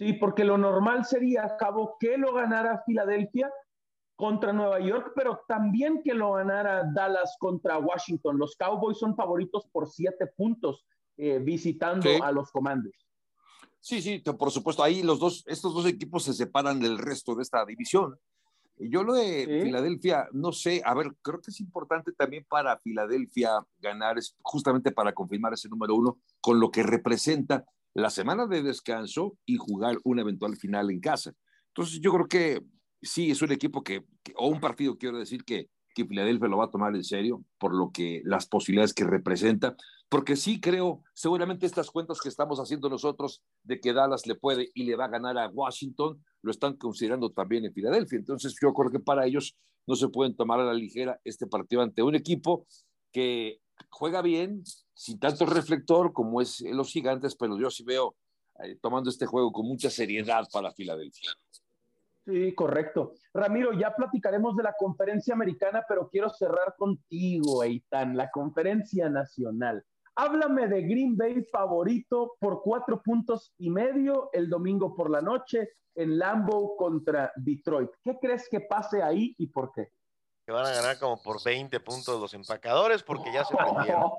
[0.00, 3.52] Sí, porque lo normal sería, Cabo, que lo ganara Filadelfia
[4.16, 8.38] contra Nueva York, pero también que lo ganara Dallas contra Washington.
[8.38, 10.86] Los Cowboys son favoritos por siete puntos
[11.18, 12.96] eh, visitando a los Commanders.
[13.78, 14.82] Sí, sí, por supuesto.
[14.82, 18.18] Ahí los dos, estos dos equipos se separan del resto de esta división.
[18.78, 23.62] Yo lo de Filadelfia, no sé, a ver, creo que es importante también para Filadelfia
[23.78, 29.36] ganar, justamente para confirmar ese número uno, con lo que representa la semana de descanso
[29.46, 31.32] y jugar una eventual final en casa.
[31.68, 32.60] Entonces yo creo que
[33.02, 34.04] sí es un equipo que,
[34.36, 37.74] o un partido, quiero decir, que, que Filadelfia lo va a tomar en serio por
[37.74, 39.76] lo que las posibilidades que representa,
[40.08, 44.70] porque sí creo, seguramente estas cuentas que estamos haciendo nosotros de que Dallas le puede
[44.74, 48.18] y le va a ganar a Washington, lo están considerando también en Filadelfia.
[48.18, 51.82] Entonces yo creo que para ellos no se pueden tomar a la ligera este partido
[51.82, 52.66] ante un equipo
[53.12, 54.62] que juega bien,
[54.94, 58.16] sin tanto reflector como es los gigantes, pero yo sí veo
[58.62, 61.30] eh, tomando este juego con mucha seriedad para Filadelfia.
[62.26, 63.14] Sí, correcto.
[63.32, 69.84] Ramiro, ya platicaremos de la conferencia americana, pero quiero cerrar contigo, Eitan, la conferencia nacional.
[70.16, 75.70] Háblame de Green Bay favorito por cuatro puntos y medio el domingo por la noche
[75.94, 77.90] en Lambeau contra Detroit.
[78.02, 79.88] ¿Qué crees que pase ahí y por qué?
[80.44, 84.10] Que van a ganar como por 20 puntos los empacadores porque ya se prendieron.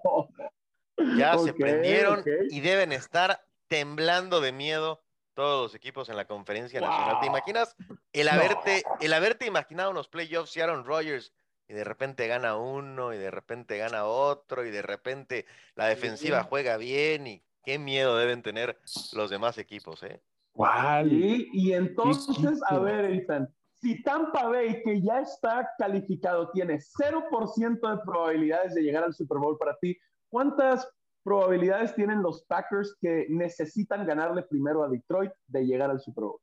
[1.17, 6.81] Ya se prendieron y deben estar temblando de miedo todos los equipos en la conferencia
[6.81, 7.19] nacional.
[7.21, 7.75] ¿Te imaginas
[8.11, 11.33] el haberte, el haberte imaginado unos playoffs y Aaron Rodgers
[11.67, 16.43] y de repente gana uno y de repente gana otro y de repente la defensiva
[16.43, 18.79] juega bien y qué miedo deben tener
[19.13, 20.21] los demás equipos, ¿eh?
[20.51, 21.13] ¿Cuál?
[21.13, 23.47] y entonces, a ver, Ethan,
[23.81, 29.39] si Tampa Bay, que ya está calificado, tiene 0% de probabilidades de llegar al Super
[29.39, 29.97] Bowl para ti,
[30.31, 30.89] ¿cuántas
[31.23, 36.39] probabilidades tienen los Packers que necesitan ganarle primero a Detroit de llegar al Super Bowl?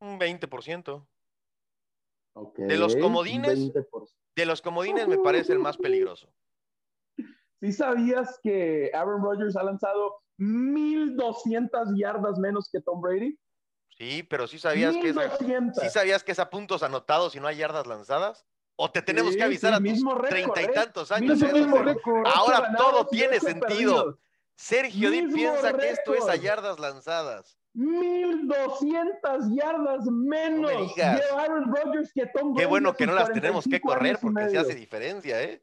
[0.00, 1.06] Un 20%.
[2.56, 3.72] de los comodines,
[4.34, 6.32] de los comodines me parece el más peligroso.
[7.60, 13.38] ¿Sí sabías que Aaron Rodgers ha lanzado 1200 yardas menos que Tom Brady?
[13.88, 17.56] Sí, pero sí sabías que sí sabías que es a puntos anotados y no hay
[17.56, 18.46] yardas lanzadas.
[18.76, 20.70] O te tenemos que avisar a tus treinta y ¿eh?
[20.74, 21.40] tantos años.
[22.24, 24.18] Ahora todo tiene sentido.
[24.54, 27.58] Sergio Di piensa que esto es a yardas lanzadas.
[27.74, 33.80] 1200 yardas menos de Aaron Rodgers que Tom Qué bueno que no las tenemos que
[33.80, 35.62] correr porque se hace diferencia, ¿eh?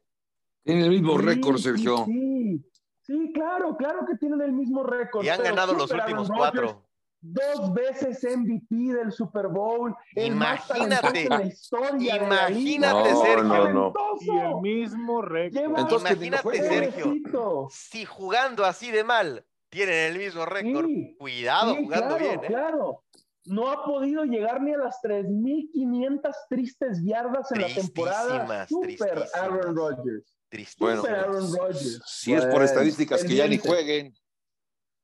[0.62, 2.04] Tienen el mismo récord, Sergio.
[2.06, 2.64] Sí,
[3.02, 5.24] sí, claro, claro que tienen el mismo récord.
[5.24, 6.83] Y han ganado los últimos cuatro
[7.24, 9.96] dos veces MVP del Super Bowl.
[10.14, 13.92] Imagínate, imagínate, Sergio.
[14.20, 15.64] Y el mismo récord.
[15.64, 20.86] Imagínate, Sergio, si jugando así de mal tienen el mismo récord,
[21.18, 22.44] cuidado jugando bien.
[22.44, 22.46] ¿eh?
[22.46, 23.02] Claro,
[23.46, 28.66] no ha podido llegar ni a las 3.500 tristes yardas en la temporada.
[28.68, 30.36] Super Aaron Rodgers.
[30.78, 32.02] Bueno, Aaron Rodgers.
[32.06, 34.14] Si es por estadísticas que ya ni jueguen.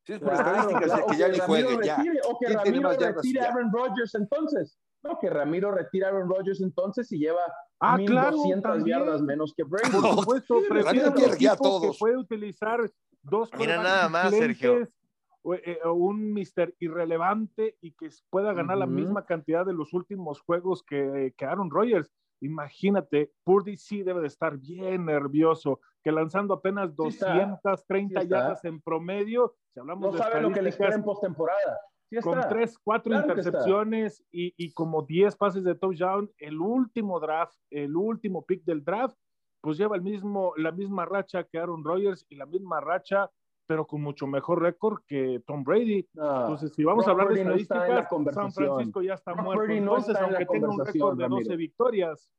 [0.04, 2.02] Sí, por estadísticas que ya ni juegue, ya.
[2.28, 4.78] O que Ramiro retire a Aaron Rodgers entonces.
[5.02, 7.40] No, que Ramiro retire a Aaron Rodgers entonces y lleva
[7.80, 9.90] ah, 1200 yardas menos que Brady.
[9.90, 12.80] Por supuesto, prefiero un equipo que puede utilizar
[13.22, 14.88] dos Mira nada más, Sergio.
[15.42, 20.82] Eh, un mister irrelevante y que pueda ganar la misma cantidad de los últimos juegos
[20.82, 22.10] que, que Aaron Rodgers.
[22.40, 29.54] Imagínate, Purdy sí debe de estar bien nervioso, que lanzando apenas 230 yardas en promedio,
[29.72, 31.78] si hablamos no sabe lo que le espera en postemporada.
[32.22, 37.94] con tres, cuatro intercepciones y, y, como 10 pases de touchdown, el último draft, el
[37.94, 39.16] último pick del draft,
[39.60, 43.30] pues lleva el mismo, la misma racha que Aaron Rodgers y la misma racha
[43.70, 46.04] pero con mucho mejor récord que Tom Brady.
[46.12, 49.72] Entonces, si vamos a hablar de estadísticas, San Francisco ya está muerto.
[49.72, 52.32] Entonces, aunque tenga un récord de 12 victorias,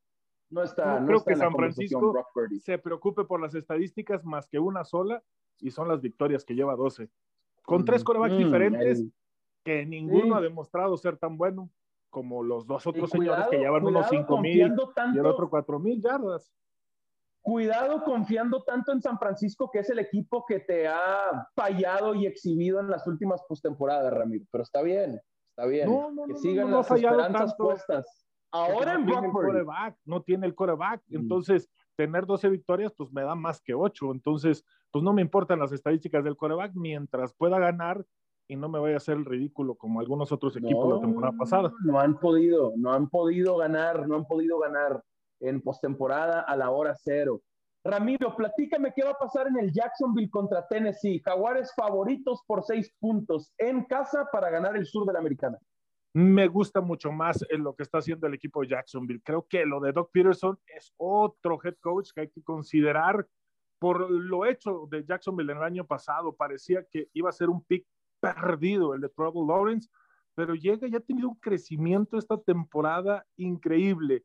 [0.49, 0.99] no está.
[0.99, 2.13] No, creo que San Francisco
[2.59, 5.23] se preocupe por las estadísticas más que una sola,
[5.61, 7.09] y son las victorias que lleva 12.
[7.61, 9.05] Con tres corebacks mm, diferentes,
[9.63, 11.69] que ninguno ha demostrado ser tan bueno
[12.09, 16.01] como los dos otros señores que llevan unos 5 mil y el otro 4 mil
[16.01, 16.51] yardas
[17.41, 22.25] cuidado confiando tanto en San Francisco, que es el equipo que te ha fallado y
[22.25, 24.45] exhibido en las últimas postemporadas, Ramiro.
[24.51, 25.89] Pero está bien, está bien.
[26.27, 28.27] que sigan las esperanzas puestas.
[28.53, 29.31] Ahora en tiene
[30.05, 31.01] no tiene el coreback.
[31.07, 31.15] Mm.
[31.15, 34.11] Entonces, tener 12 victorias, pues me da más que 8.
[34.11, 38.05] Entonces, pues no me importan las estadísticas del coreback mientras pueda ganar
[38.47, 41.73] y no me vaya a hacer el ridículo como algunos otros equipos la temporada pasada.
[41.85, 45.01] No han podido, no han podido ganar, no han podido ganar
[45.41, 47.41] en postemporada a la hora cero.
[47.83, 51.19] Ramiro, platícame qué va a pasar en el Jacksonville contra Tennessee.
[51.19, 55.57] Jaguares favoritos por seis puntos en casa para ganar el sur de la americana.
[56.13, 59.21] Me gusta mucho más lo que está haciendo el equipo de Jacksonville.
[59.23, 63.27] Creo que lo de Doc Peterson es otro head coach que hay que considerar
[63.79, 66.35] por lo hecho de Jacksonville en el año pasado.
[66.35, 67.87] Parecía que iba a ser un pick
[68.19, 69.89] perdido el de Trevor Lawrence,
[70.35, 74.23] pero llega y ha tenido un crecimiento esta temporada increíble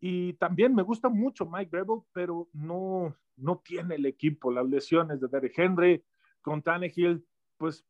[0.00, 4.52] y también me gusta mucho Mike Rebel, pero no, no tiene el equipo.
[4.52, 6.04] Las lesiones de Derek Henry
[6.40, 7.24] con Tannehill,
[7.56, 7.84] pues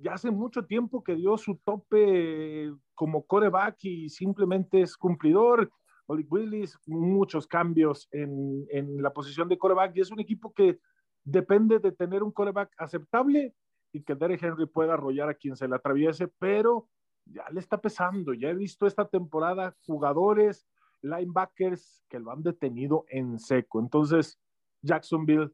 [0.00, 5.70] ya hace mucho tiempo que dio su tope como coreback y simplemente es cumplidor.
[6.06, 10.80] Oli Willis, muchos cambios en, en, la posición de coreback y es un equipo que
[11.22, 13.54] depende de tener un coreback aceptable
[13.92, 16.88] y que Derek Henry pueda arrollar a quien se le atraviese, pero
[17.24, 18.34] ya le está pesando.
[18.34, 20.66] Ya he visto esta temporada jugadores,
[21.02, 23.80] linebackers que lo han detenido en seco.
[23.80, 24.38] Entonces,
[24.80, 25.50] Jacksonville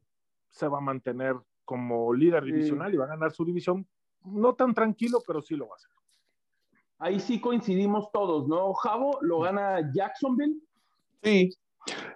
[0.49, 1.35] se va a mantener
[1.65, 3.87] como líder divisional y va a ganar su división.
[4.23, 5.91] No tan tranquilo, pero sí lo va a hacer.
[6.97, 8.73] Ahí sí coincidimos todos, ¿no?
[8.73, 10.59] Javo lo gana Jacksonville.
[11.23, 11.49] Sí,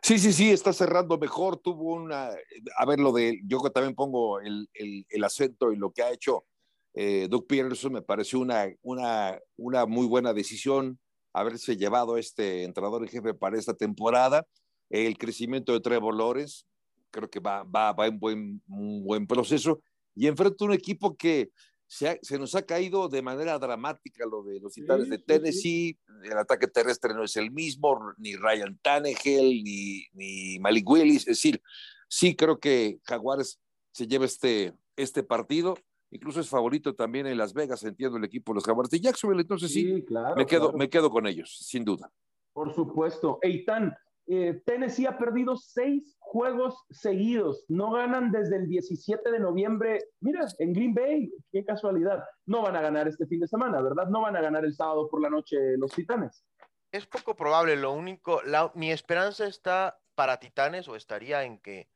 [0.02, 1.58] Sí, sí, sí, está cerrando mejor.
[1.58, 2.30] Tuvo una.
[2.78, 3.40] A ver, lo de.
[3.46, 6.46] Yo también pongo el, el, acento en lo que ha hecho
[6.94, 7.94] eh, Doug Peterson.
[7.94, 11.00] Me pareció una, una, una muy buena decisión
[11.34, 14.46] haberse llevado este entrenador en jefe para esta temporada.
[14.90, 16.66] El crecimiento de Trevor Lawrence,
[17.10, 19.82] creo que va, va, va en buen, un buen proceso.
[20.16, 21.50] Y enfrenta un equipo que
[21.88, 26.68] se, nos ha caído de manera dramática lo de los titanes de Tennessee, el ataque
[26.68, 31.62] terrestre no es el mismo, ni Ryan Tannehill, ni, ni Malik Willis, es decir,
[32.08, 33.60] sí creo que Jaguares
[33.92, 35.76] se lleva este, este partido,
[36.14, 39.42] incluso es favorito también en Las Vegas, entiendo el equipo de los Jaguares de Jacksonville,
[39.42, 40.06] entonces sí,
[40.38, 42.12] me, quedo, me quedo con ellos, sin duda.
[42.54, 43.40] Por supuesto.
[43.42, 43.96] Eitan,
[44.28, 47.66] eh, Tennessee ha perdido seis juegos seguidos.
[47.68, 50.00] No ganan desde el 17 de noviembre.
[50.22, 52.24] Mira, en Green Bay, qué casualidad.
[52.46, 54.08] No van a ganar este fin de semana, ¿verdad?
[54.08, 56.46] No van a ganar el sábado por la noche los Titanes.
[56.92, 57.76] Es poco probable.
[57.76, 58.42] Lo único,
[58.76, 61.90] mi esperanza está para Titanes o estaría en que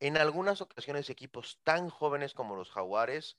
[0.00, 3.36] en algunas ocasiones equipos tan jóvenes como los Jaguares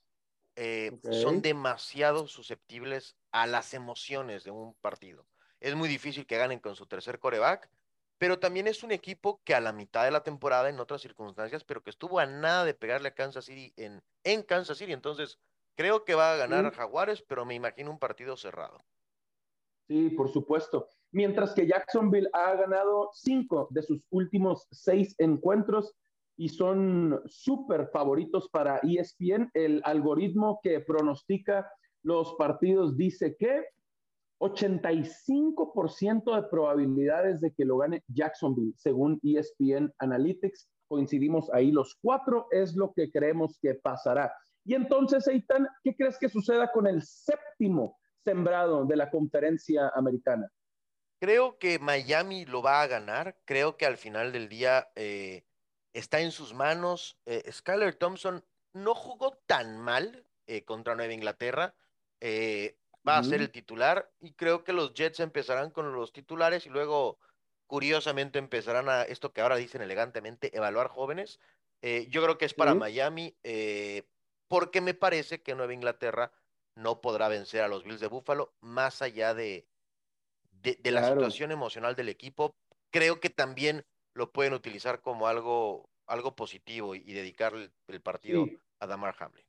[0.59, 5.25] eh, son demasiado susceptibles a las emociones de un partido.
[5.59, 7.69] Es muy difícil que ganen con su tercer coreback
[8.19, 11.63] pero también es un equipo que a la mitad de la temporada, en otras circunstancias,
[11.63, 14.91] pero que estuvo a nada de pegarle a Kansas City en, en Kansas City.
[14.91, 15.39] Entonces,
[15.75, 18.83] creo que va a ganar Jaguares, pero me imagino un partido cerrado.
[19.87, 20.89] Sí, por supuesto.
[21.11, 25.95] Mientras que Jacksonville ha ganado cinco de sus últimos seis encuentros
[26.39, 29.51] y son súper favoritos para ESPN.
[29.53, 31.69] El algoritmo que pronostica
[32.01, 33.65] los partidos dice que
[34.39, 40.69] 85% de probabilidades de que lo gane Jacksonville, según ESPN Analytics.
[40.87, 44.33] Coincidimos ahí los cuatro, es lo que creemos que pasará.
[44.63, 50.49] Y entonces, Eitan, ¿qué crees que suceda con el séptimo sembrado de la conferencia americana?
[51.19, 53.35] Creo que Miami lo va a ganar.
[53.43, 55.43] Creo que al final del día eh,
[55.93, 57.17] está en sus manos.
[57.25, 61.75] Eh, Skyler Thompson no jugó tan mal eh, contra Nueva Inglaterra
[63.07, 66.69] va a ser el titular y creo que los Jets empezarán con los titulares y
[66.69, 67.17] luego
[67.67, 71.39] curiosamente empezarán a esto que ahora dicen elegantemente evaluar jóvenes.
[71.81, 74.03] Eh, yo creo que es para Miami eh,
[74.47, 76.31] porque me parece que Nueva Inglaterra
[76.75, 79.67] no podrá vencer a los Bills de Buffalo más allá de,
[80.51, 82.55] de, la situación emocional del equipo.
[82.91, 88.45] Creo que también lo pueden utilizar como algo, algo positivo y, dedicar el, partido
[88.79, 89.45] a Damar Hamlin.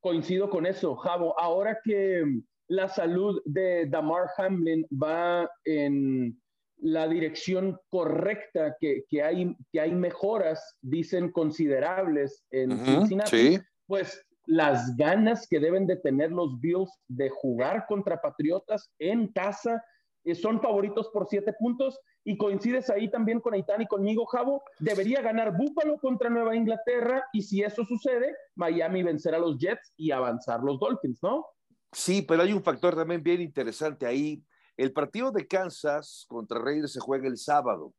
[0.00, 1.38] Coincido con eso, Javo.
[1.40, 2.24] Ahora que
[2.68, 6.40] la salud de Damar Hamlin va en
[6.78, 15.46] la dirección correcta, que, hay, que hay mejoras, dicen, considerables en Cincinnati, pues las ganas
[15.48, 19.82] que deben de tener los Bills de jugar contra Patriotas en casa
[20.24, 24.62] eh, son favoritos por siete puntos y coincides ahí también con Aitán y conmigo, Javo,
[24.78, 29.92] debería ganar Buffalo contra Nueva Inglaterra y si eso sucede, Miami vencer a los Jets
[29.96, 31.46] y avanzar los Dolphins, ¿no?
[31.92, 34.42] Sí, pero hay un factor también bien interesante ahí.
[34.76, 37.94] El partido de Kansas contra Raiders se juega el sábado.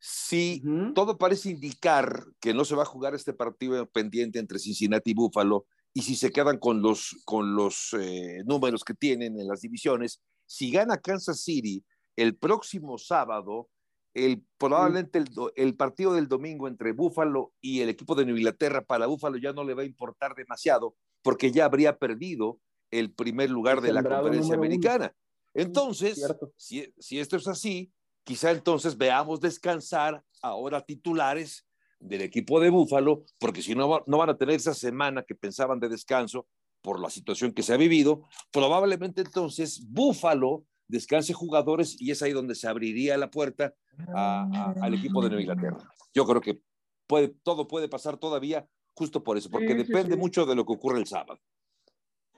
[0.00, 0.62] Si
[0.94, 5.14] todo parece indicar que no se va a jugar este partido pendiente entre Cincinnati y
[5.14, 9.60] Buffalo, y si se quedan con los, con los eh, números que tienen en las
[9.60, 11.84] divisiones, si gana Kansas City
[12.22, 13.68] el próximo sábado,
[14.14, 19.06] el, probablemente el, el, partido del domingo entre Buffalo y el equipo de Inglaterra para
[19.06, 23.80] Buffalo ya no le va a importar demasiado porque ya habría perdido el primer lugar
[23.80, 25.14] de la conferencia americana.
[25.54, 26.24] Entonces,
[26.56, 27.92] si, si, esto es así,
[28.24, 31.66] quizá entonces veamos descansar ahora titulares
[31.98, 35.80] del equipo de Búfalo, porque si no, no van a tener esa semana que pensaban
[35.80, 36.46] de descanso
[36.82, 42.32] por la situación que se ha vivido, probablemente entonces Búfalo descanse jugadores y es ahí
[42.32, 43.74] donde se abriría la puerta
[44.14, 45.78] al equipo de Nueva Inglaterra.
[46.14, 46.62] Yo creo que
[47.06, 50.98] puede, todo puede pasar todavía justo por eso, porque depende mucho de lo que ocurre
[50.98, 51.40] el sábado.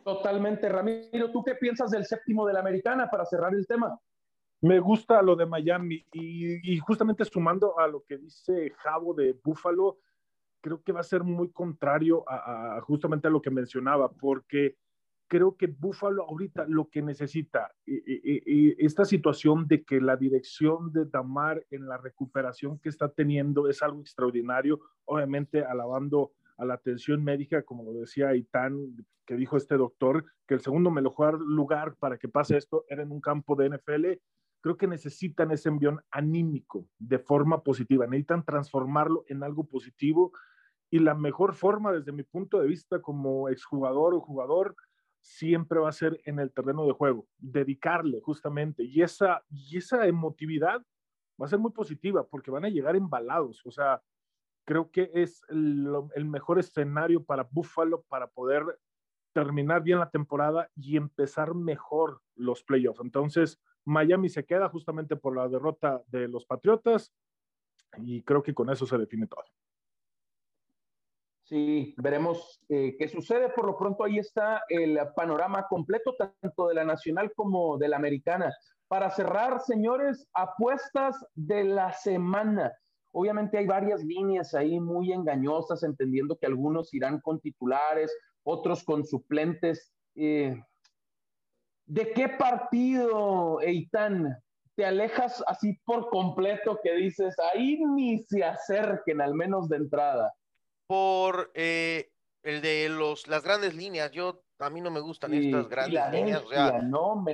[0.05, 1.31] Totalmente, Ramiro.
[1.31, 3.99] ¿Tú qué piensas del séptimo de la americana para cerrar el tema?
[4.61, 9.99] Me gusta lo de Miami y, justamente sumando a lo que dice Javo de Buffalo,
[10.61, 14.77] creo que va a ser muy contrario a, justamente a lo que mencionaba, porque
[15.33, 21.07] creo que Buffalo ahorita lo que necesita, y, esta situación de que la dirección de
[21.07, 27.25] Damar en la recuperación que está teniendo es algo extraordinario, obviamente alabando a la atención
[27.25, 32.19] médica, como lo decía Itán, que dijo este doctor, que el segundo mejor lugar para
[32.19, 34.21] que pase esto era en un campo de NFL,
[34.61, 40.33] creo que necesitan ese envión anímico de forma positiva, necesitan transformarlo en algo positivo.
[40.91, 44.77] Y la mejor forma desde mi punto de vista como exjugador o jugador
[45.23, 48.83] siempre va a ser en el terreno de juego, dedicarle justamente.
[48.83, 50.85] Y esa, y esa emotividad
[51.41, 53.65] va a ser muy positiva porque van a llegar embalados.
[53.65, 54.03] O sea,
[54.65, 58.65] creo que es el, mejor escenario para Buffalo para poder
[59.33, 63.01] terminar bien la temporada y empezar mejor los playoffs.
[63.01, 67.13] Entonces, Miami se queda justamente por la derrota de los Patriotas
[67.99, 69.45] y creo que con eso se define todo.
[71.45, 73.49] Sí, veremos eh, qué sucede.
[73.51, 77.97] Por lo pronto ahí está el panorama completo, tanto de la nacional como de la
[77.97, 78.55] americana.
[78.89, 82.73] Para cerrar, señores, apuestas de la semana.
[83.13, 89.05] Obviamente hay varias líneas ahí muy engañosas, entendiendo que algunos irán con titulares, otros con
[89.05, 89.93] suplentes.
[90.15, 90.63] Eh,
[91.87, 94.39] ¿De qué partido, Eitan,
[94.77, 100.33] te alejas así por completo que dices, ahí ni se acerquen, al menos de entrada?
[100.93, 102.13] Por eh,
[102.43, 104.11] el de los, las grandes líneas.
[104.11, 106.43] Yo a mí no me gustan estas grandes líneas.
[106.45, 106.79] O sea,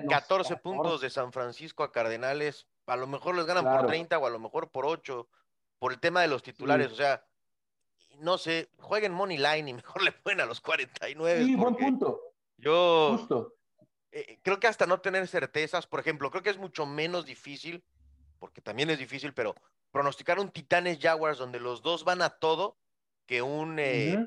[0.09, 2.69] 14 puntos de San Francisco a Cardenales.
[2.87, 5.29] A lo mejor les ganan por 30 o a lo mejor por 8
[5.81, 6.93] por el tema de los titulares.
[6.93, 7.25] O sea,
[8.21, 11.45] no sé, jueguen Money Line y mejor le ponen a los 49.
[11.45, 12.21] Sí, buen punto.
[12.59, 13.55] Yo Justo.
[14.13, 17.83] Eh, creo que hasta no tener certezas, por ejemplo, creo que es mucho menos difícil,
[18.39, 19.57] porque también es difícil, pero
[19.91, 22.77] pronosticar un Titanes Jaguars donde los dos van a todo
[23.29, 24.27] que un eh,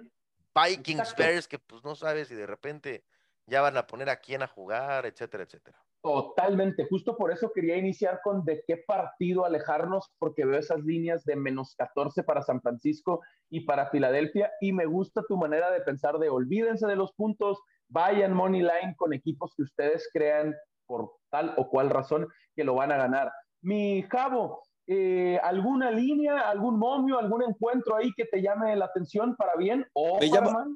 [0.56, 3.04] Vikings Bears que pues no sabes si de repente
[3.47, 5.78] ya van a poner a quién a jugar, etcétera, etcétera.
[6.04, 11.26] Totalmente, justo por eso quería iniciar con de qué partido alejarnos, porque veo esas líneas
[11.26, 15.82] de menos 14 para San Francisco y para Filadelfia, y me gusta tu manera de
[15.82, 20.56] pensar de olvídense de los puntos, vayan money line con equipos que ustedes crean
[20.88, 23.32] por tal o cual razón que lo van a ganar.
[23.62, 29.36] Mi cabo, eh, alguna línea, algún momio, algún encuentro ahí que te llame la atención
[29.36, 30.73] para bien o me para llama, mal?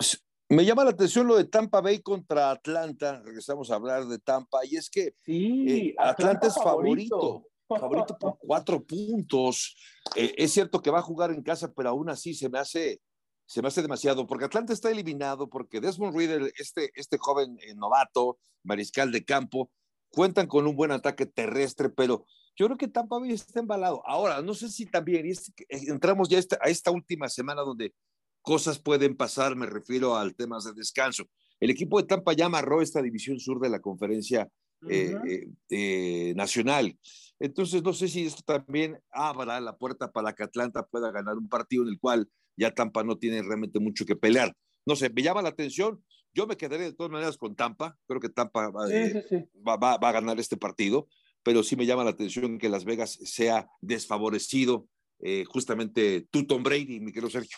[0.48, 3.22] Me llama la atención lo de Tampa Bay contra Atlanta.
[3.24, 4.60] Regresamos a hablar de Tampa.
[4.64, 7.46] Y es que sí, eh, Atlanta, es favorito.
[7.68, 9.76] Favorito por cuatro puntos.
[10.16, 13.02] Eh, es cierto que va a jugar en casa, pero aún así se me hace,
[13.48, 18.38] se me hace demasiado, porque Atlanta está eliminado, porque Desmond Reader, este, este joven novato,
[18.64, 19.72] mariscal de campo,
[20.10, 22.26] cuentan con un buen ataque terrestre, pero
[22.56, 24.02] yo creo que Tampa Bay está embalado.
[24.06, 25.36] Ahora, no sé si también, y eh,
[25.88, 27.94] entramos ya a esta última semana donde
[28.42, 31.26] cosas pueden pasar, me refiero al tema de descanso.
[31.60, 34.50] El equipo de Tampa ya amarró esta división sur de la conferencia
[34.88, 36.98] eh, eh, nacional.
[37.40, 41.50] Entonces, no sé si esto también abra la puerta para que Atlanta pueda ganar un
[41.50, 44.56] partido en el cual ya Tampa no tiene realmente mucho que pelear.
[44.86, 46.02] No sé, me llama la atención.
[46.34, 47.98] Yo me quedaré de todas maneras con Tampa.
[48.08, 48.86] Creo que Tampa va,
[49.78, 51.08] va, va a ganar este partido
[51.46, 54.88] pero sí me llama la atención que Las Vegas sea desfavorecido
[55.20, 57.58] eh, justamente tú, Tom Brady, mi querido Sergio.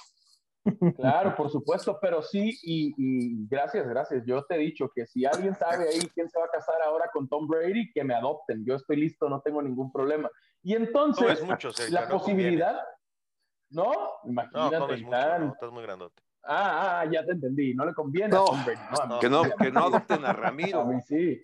[0.98, 4.26] Claro, por supuesto, pero sí, y, gracias, gracias.
[4.26, 7.10] Yo te he dicho que si alguien sabe ahí quién se va a casar ahora
[7.14, 8.66] con Tom Brady, que me adopten.
[8.66, 10.30] Yo estoy listo, no tengo ningún problema.
[10.62, 11.42] Y entonces,
[11.90, 12.82] la posibilidad,
[13.70, 13.94] ¿no?
[14.26, 16.22] Imagínate, no, mucho, estás muy grandote.
[16.44, 19.20] Ah, ah, ya te entendí, no le conviene a Tom Brady.
[19.22, 20.82] que, no, que no adopten a Ramiro.
[20.82, 21.42] A mí sí.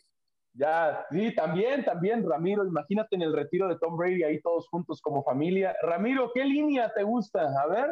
[0.53, 5.01] Ya, sí, también, también, Ramiro, imagínate en el retiro de Tom Brady ahí todos juntos
[5.01, 5.75] como familia.
[5.81, 7.51] Ramiro, ¿qué línea te gusta?
[7.59, 7.89] A ver.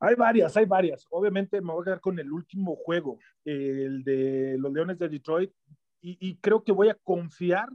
[0.00, 1.06] Hay varias, hay varias.
[1.10, 5.52] Obviamente me voy a quedar con el último juego, el de los Leones de Detroit,
[6.02, 7.68] y, creo que voy a confiar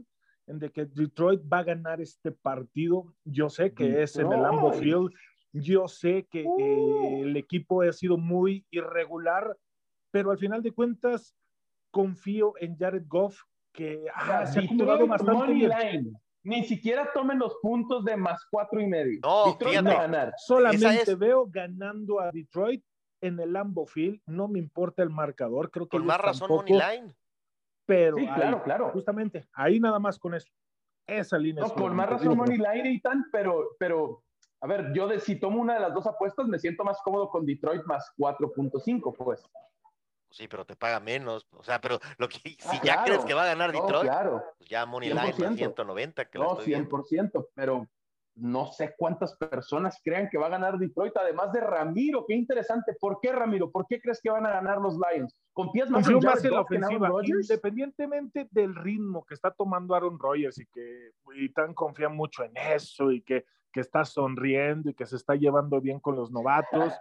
[0.48, 3.14] en de que Detroit va a ganar este partido.
[3.24, 5.12] Yo sé que es en el Lambeau Field,
[5.54, 9.56] yo sé que eh, el equipo ha sido muy irregular,
[10.10, 11.36] pero al final de cuentas
[11.92, 13.44] confío en Jared Goff
[13.76, 16.12] que ah, se ha bastante Line.
[16.44, 19.20] Ni siquiera tomen los puntos de más cuatro y medio.
[19.24, 20.34] No, Detroit va a ganar.
[20.38, 22.84] Solamente veo ganando a Detroit
[23.22, 24.22] en el Lambo Field.
[24.28, 25.72] No me importa el marcador.
[25.72, 27.16] Creo que con más razón Money Line.
[27.88, 28.90] Pero claro, claro.
[28.92, 30.48] Justamente, ahí nada más con eso.
[31.08, 31.64] Esa línea.
[31.64, 34.24] No, con más razón Money Line y tan, pero, pero
[34.62, 37.30] a ver, yo de, si tomo una de las dos apuestas, me siento más cómodo
[37.30, 39.44] con Detroit más 4.5, pues.
[40.36, 41.48] Sí, pero te paga menos.
[41.52, 44.12] O sea, pero lo que, ah, si ya crees que va a ganar Detroit,
[44.58, 46.26] pues ya Money Line 190.
[46.26, 47.88] Que no, 100%, pero
[48.36, 52.26] no sé cuántas personas crean que va a ganar Detroit, además de Ramiro.
[52.28, 52.94] Qué interesante.
[53.00, 53.72] ¿Por qué, Ramiro?
[53.72, 55.34] ¿Por qué crees que van a ganar los Lions?
[55.54, 57.10] ¿Confías más, en, más en la ofensiva?
[57.24, 62.58] Independientemente del ritmo que está tomando Aaron Rodgers y que y tan confía mucho en
[62.58, 63.46] eso y que,
[63.76, 66.94] que está sonriendo y que se está llevando bien con los novatos,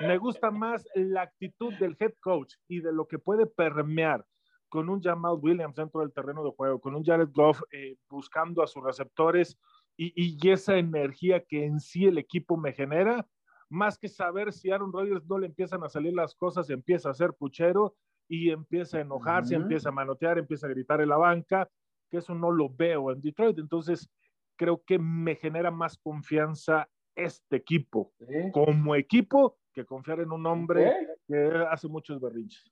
[0.00, 4.24] me gusta más la actitud del head coach y de lo que puede permear
[4.70, 8.62] con un Jamal Williams dentro del terreno de juego, con un Jared Goff eh, buscando
[8.62, 9.58] a sus receptores
[9.94, 13.28] y, esa energía que en sí el equipo me genera,
[13.68, 17.14] más que saber si Aaron Rodgers no le empiezan a salir las cosas, empieza a
[17.14, 17.94] ser puchero
[18.26, 21.68] y empieza a enojarse, empieza a manotear, empieza a gritar en la banca,
[22.08, 23.58] que eso no lo veo en Detroit.
[23.58, 24.08] Entonces,
[24.56, 28.12] creo que me genera más confianza este equipo
[28.52, 30.92] como equipo que confiar en un hombre
[31.26, 32.70] que hace muchos berrinches.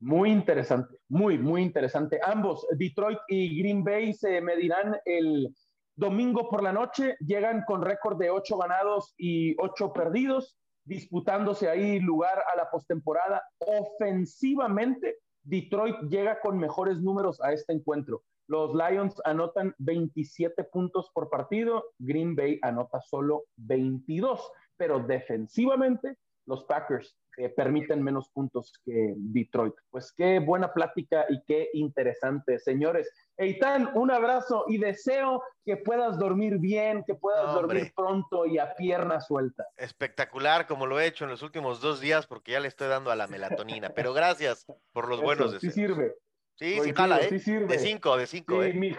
[0.00, 2.20] Muy interesante, muy, muy interesante.
[2.22, 5.54] Ambos, Detroit y Green Bay, se medirán el
[5.96, 12.00] Domingo por la noche llegan con récord de ocho ganados y ocho perdidos, disputándose ahí
[12.00, 13.42] lugar a la postemporada.
[13.58, 18.24] Ofensivamente, Detroit llega con mejores números a este encuentro.
[18.46, 26.64] Los Lions anotan 27 puntos por partido, Green Bay anota solo 22, pero defensivamente los
[26.64, 27.16] Packers
[27.56, 29.74] permiten menos puntos que Detroit.
[29.90, 33.10] Pues qué buena plática y qué interesante, señores.
[33.36, 38.74] Eitan, un abrazo y deseo que puedas dormir bien, que puedas dormir pronto y a
[38.76, 39.66] pierna suelta.
[39.76, 43.10] Espectacular, como lo he hecho en los últimos dos días, porque ya le estoy dando
[43.10, 43.90] a la melatonina.
[43.90, 45.74] Pero gracias por los buenos deseos.
[45.74, 46.14] Sí sirve.
[46.56, 47.30] Sí, sí, jala, ¿eh?
[47.30, 47.40] De
[47.78, 48.94] cinco, de cinco, sí, Mi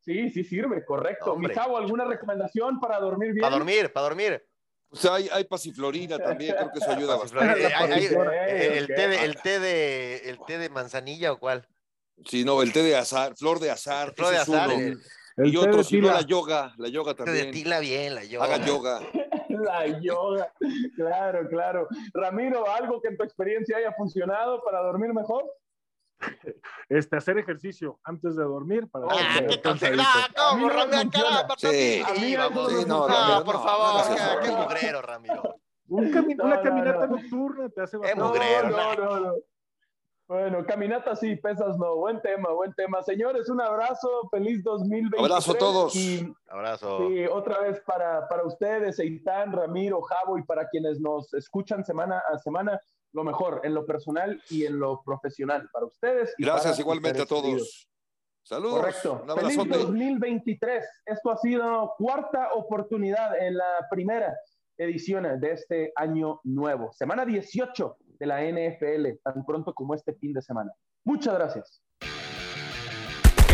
[0.00, 1.36] sí, sí sirve, correcto.
[1.36, 3.42] mi ¿alguna recomendación para dormir bien?
[3.42, 4.46] Para dormir, para dormir.
[4.88, 7.66] O sea, hay, hay pasiflorina también, creo que eso ayuda bastante.
[8.78, 11.68] el, té de, el, té de, ¿El té de manzanilla o cuál?
[12.24, 14.14] Sí, no, el té de azar, flor de azar.
[14.14, 14.70] Flor de azar.
[14.72, 14.96] Eh.
[15.36, 17.38] y otro, si no, la yoga, la yoga también.
[17.38, 18.44] Té de tila bien, la yoga.
[18.46, 19.00] Haga yoga.
[19.48, 20.52] la yoga,
[20.96, 21.88] claro, claro.
[22.14, 25.44] Ramiro, ¿algo que en tu experiencia haya funcionado para dormir mejor?
[26.88, 29.60] Este, hacer ejercicio antes de dormir para ah, qué
[30.36, 31.10] ¿cómo, Ramiro?
[31.56, 32.72] Sí, sí, vamos.
[32.72, 35.42] Sí, no, no, por favor, qué, qué mugrero, Ramiro.
[35.86, 38.20] una caminata nocturna te hace bastante.
[38.20, 38.70] Qué mugrero.
[38.70, 39.34] No, no, no.
[40.30, 41.96] Bueno, caminata sí, pesas no.
[41.96, 43.02] Buen tema, buen tema.
[43.02, 45.18] Señores, un abrazo, feliz 2020.
[45.18, 45.94] Abrazo a todos.
[46.46, 47.08] abrazo.
[47.08, 52.22] Sí, otra vez para, para ustedes, Eitan, Ramiro, Javo y para quienes nos escuchan semana
[52.32, 52.80] a semana,
[53.12, 56.34] lo mejor en lo personal y en lo profesional para ustedes.
[56.38, 57.88] Gracias igualmente a todos.
[58.42, 58.80] Saludos.
[58.80, 59.24] Correcto.
[59.36, 60.84] Feliz 2023.
[61.06, 64.34] Esto ha sido cuarta oportunidad en la primera
[64.76, 66.90] edición de este año nuevo.
[66.92, 70.72] Semana 18 de la NFL, tan pronto como este fin de semana.
[71.04, 71.82] Muchas gracias.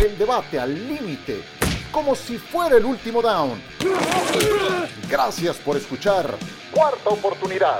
[0.03, 1.41] El debate al límite,
[1.91, 3.59] como si fuera el último down.
[5.09, 6.37] Gracias por escuchar
[6.73, 7.79] Cuarta Oportunidad.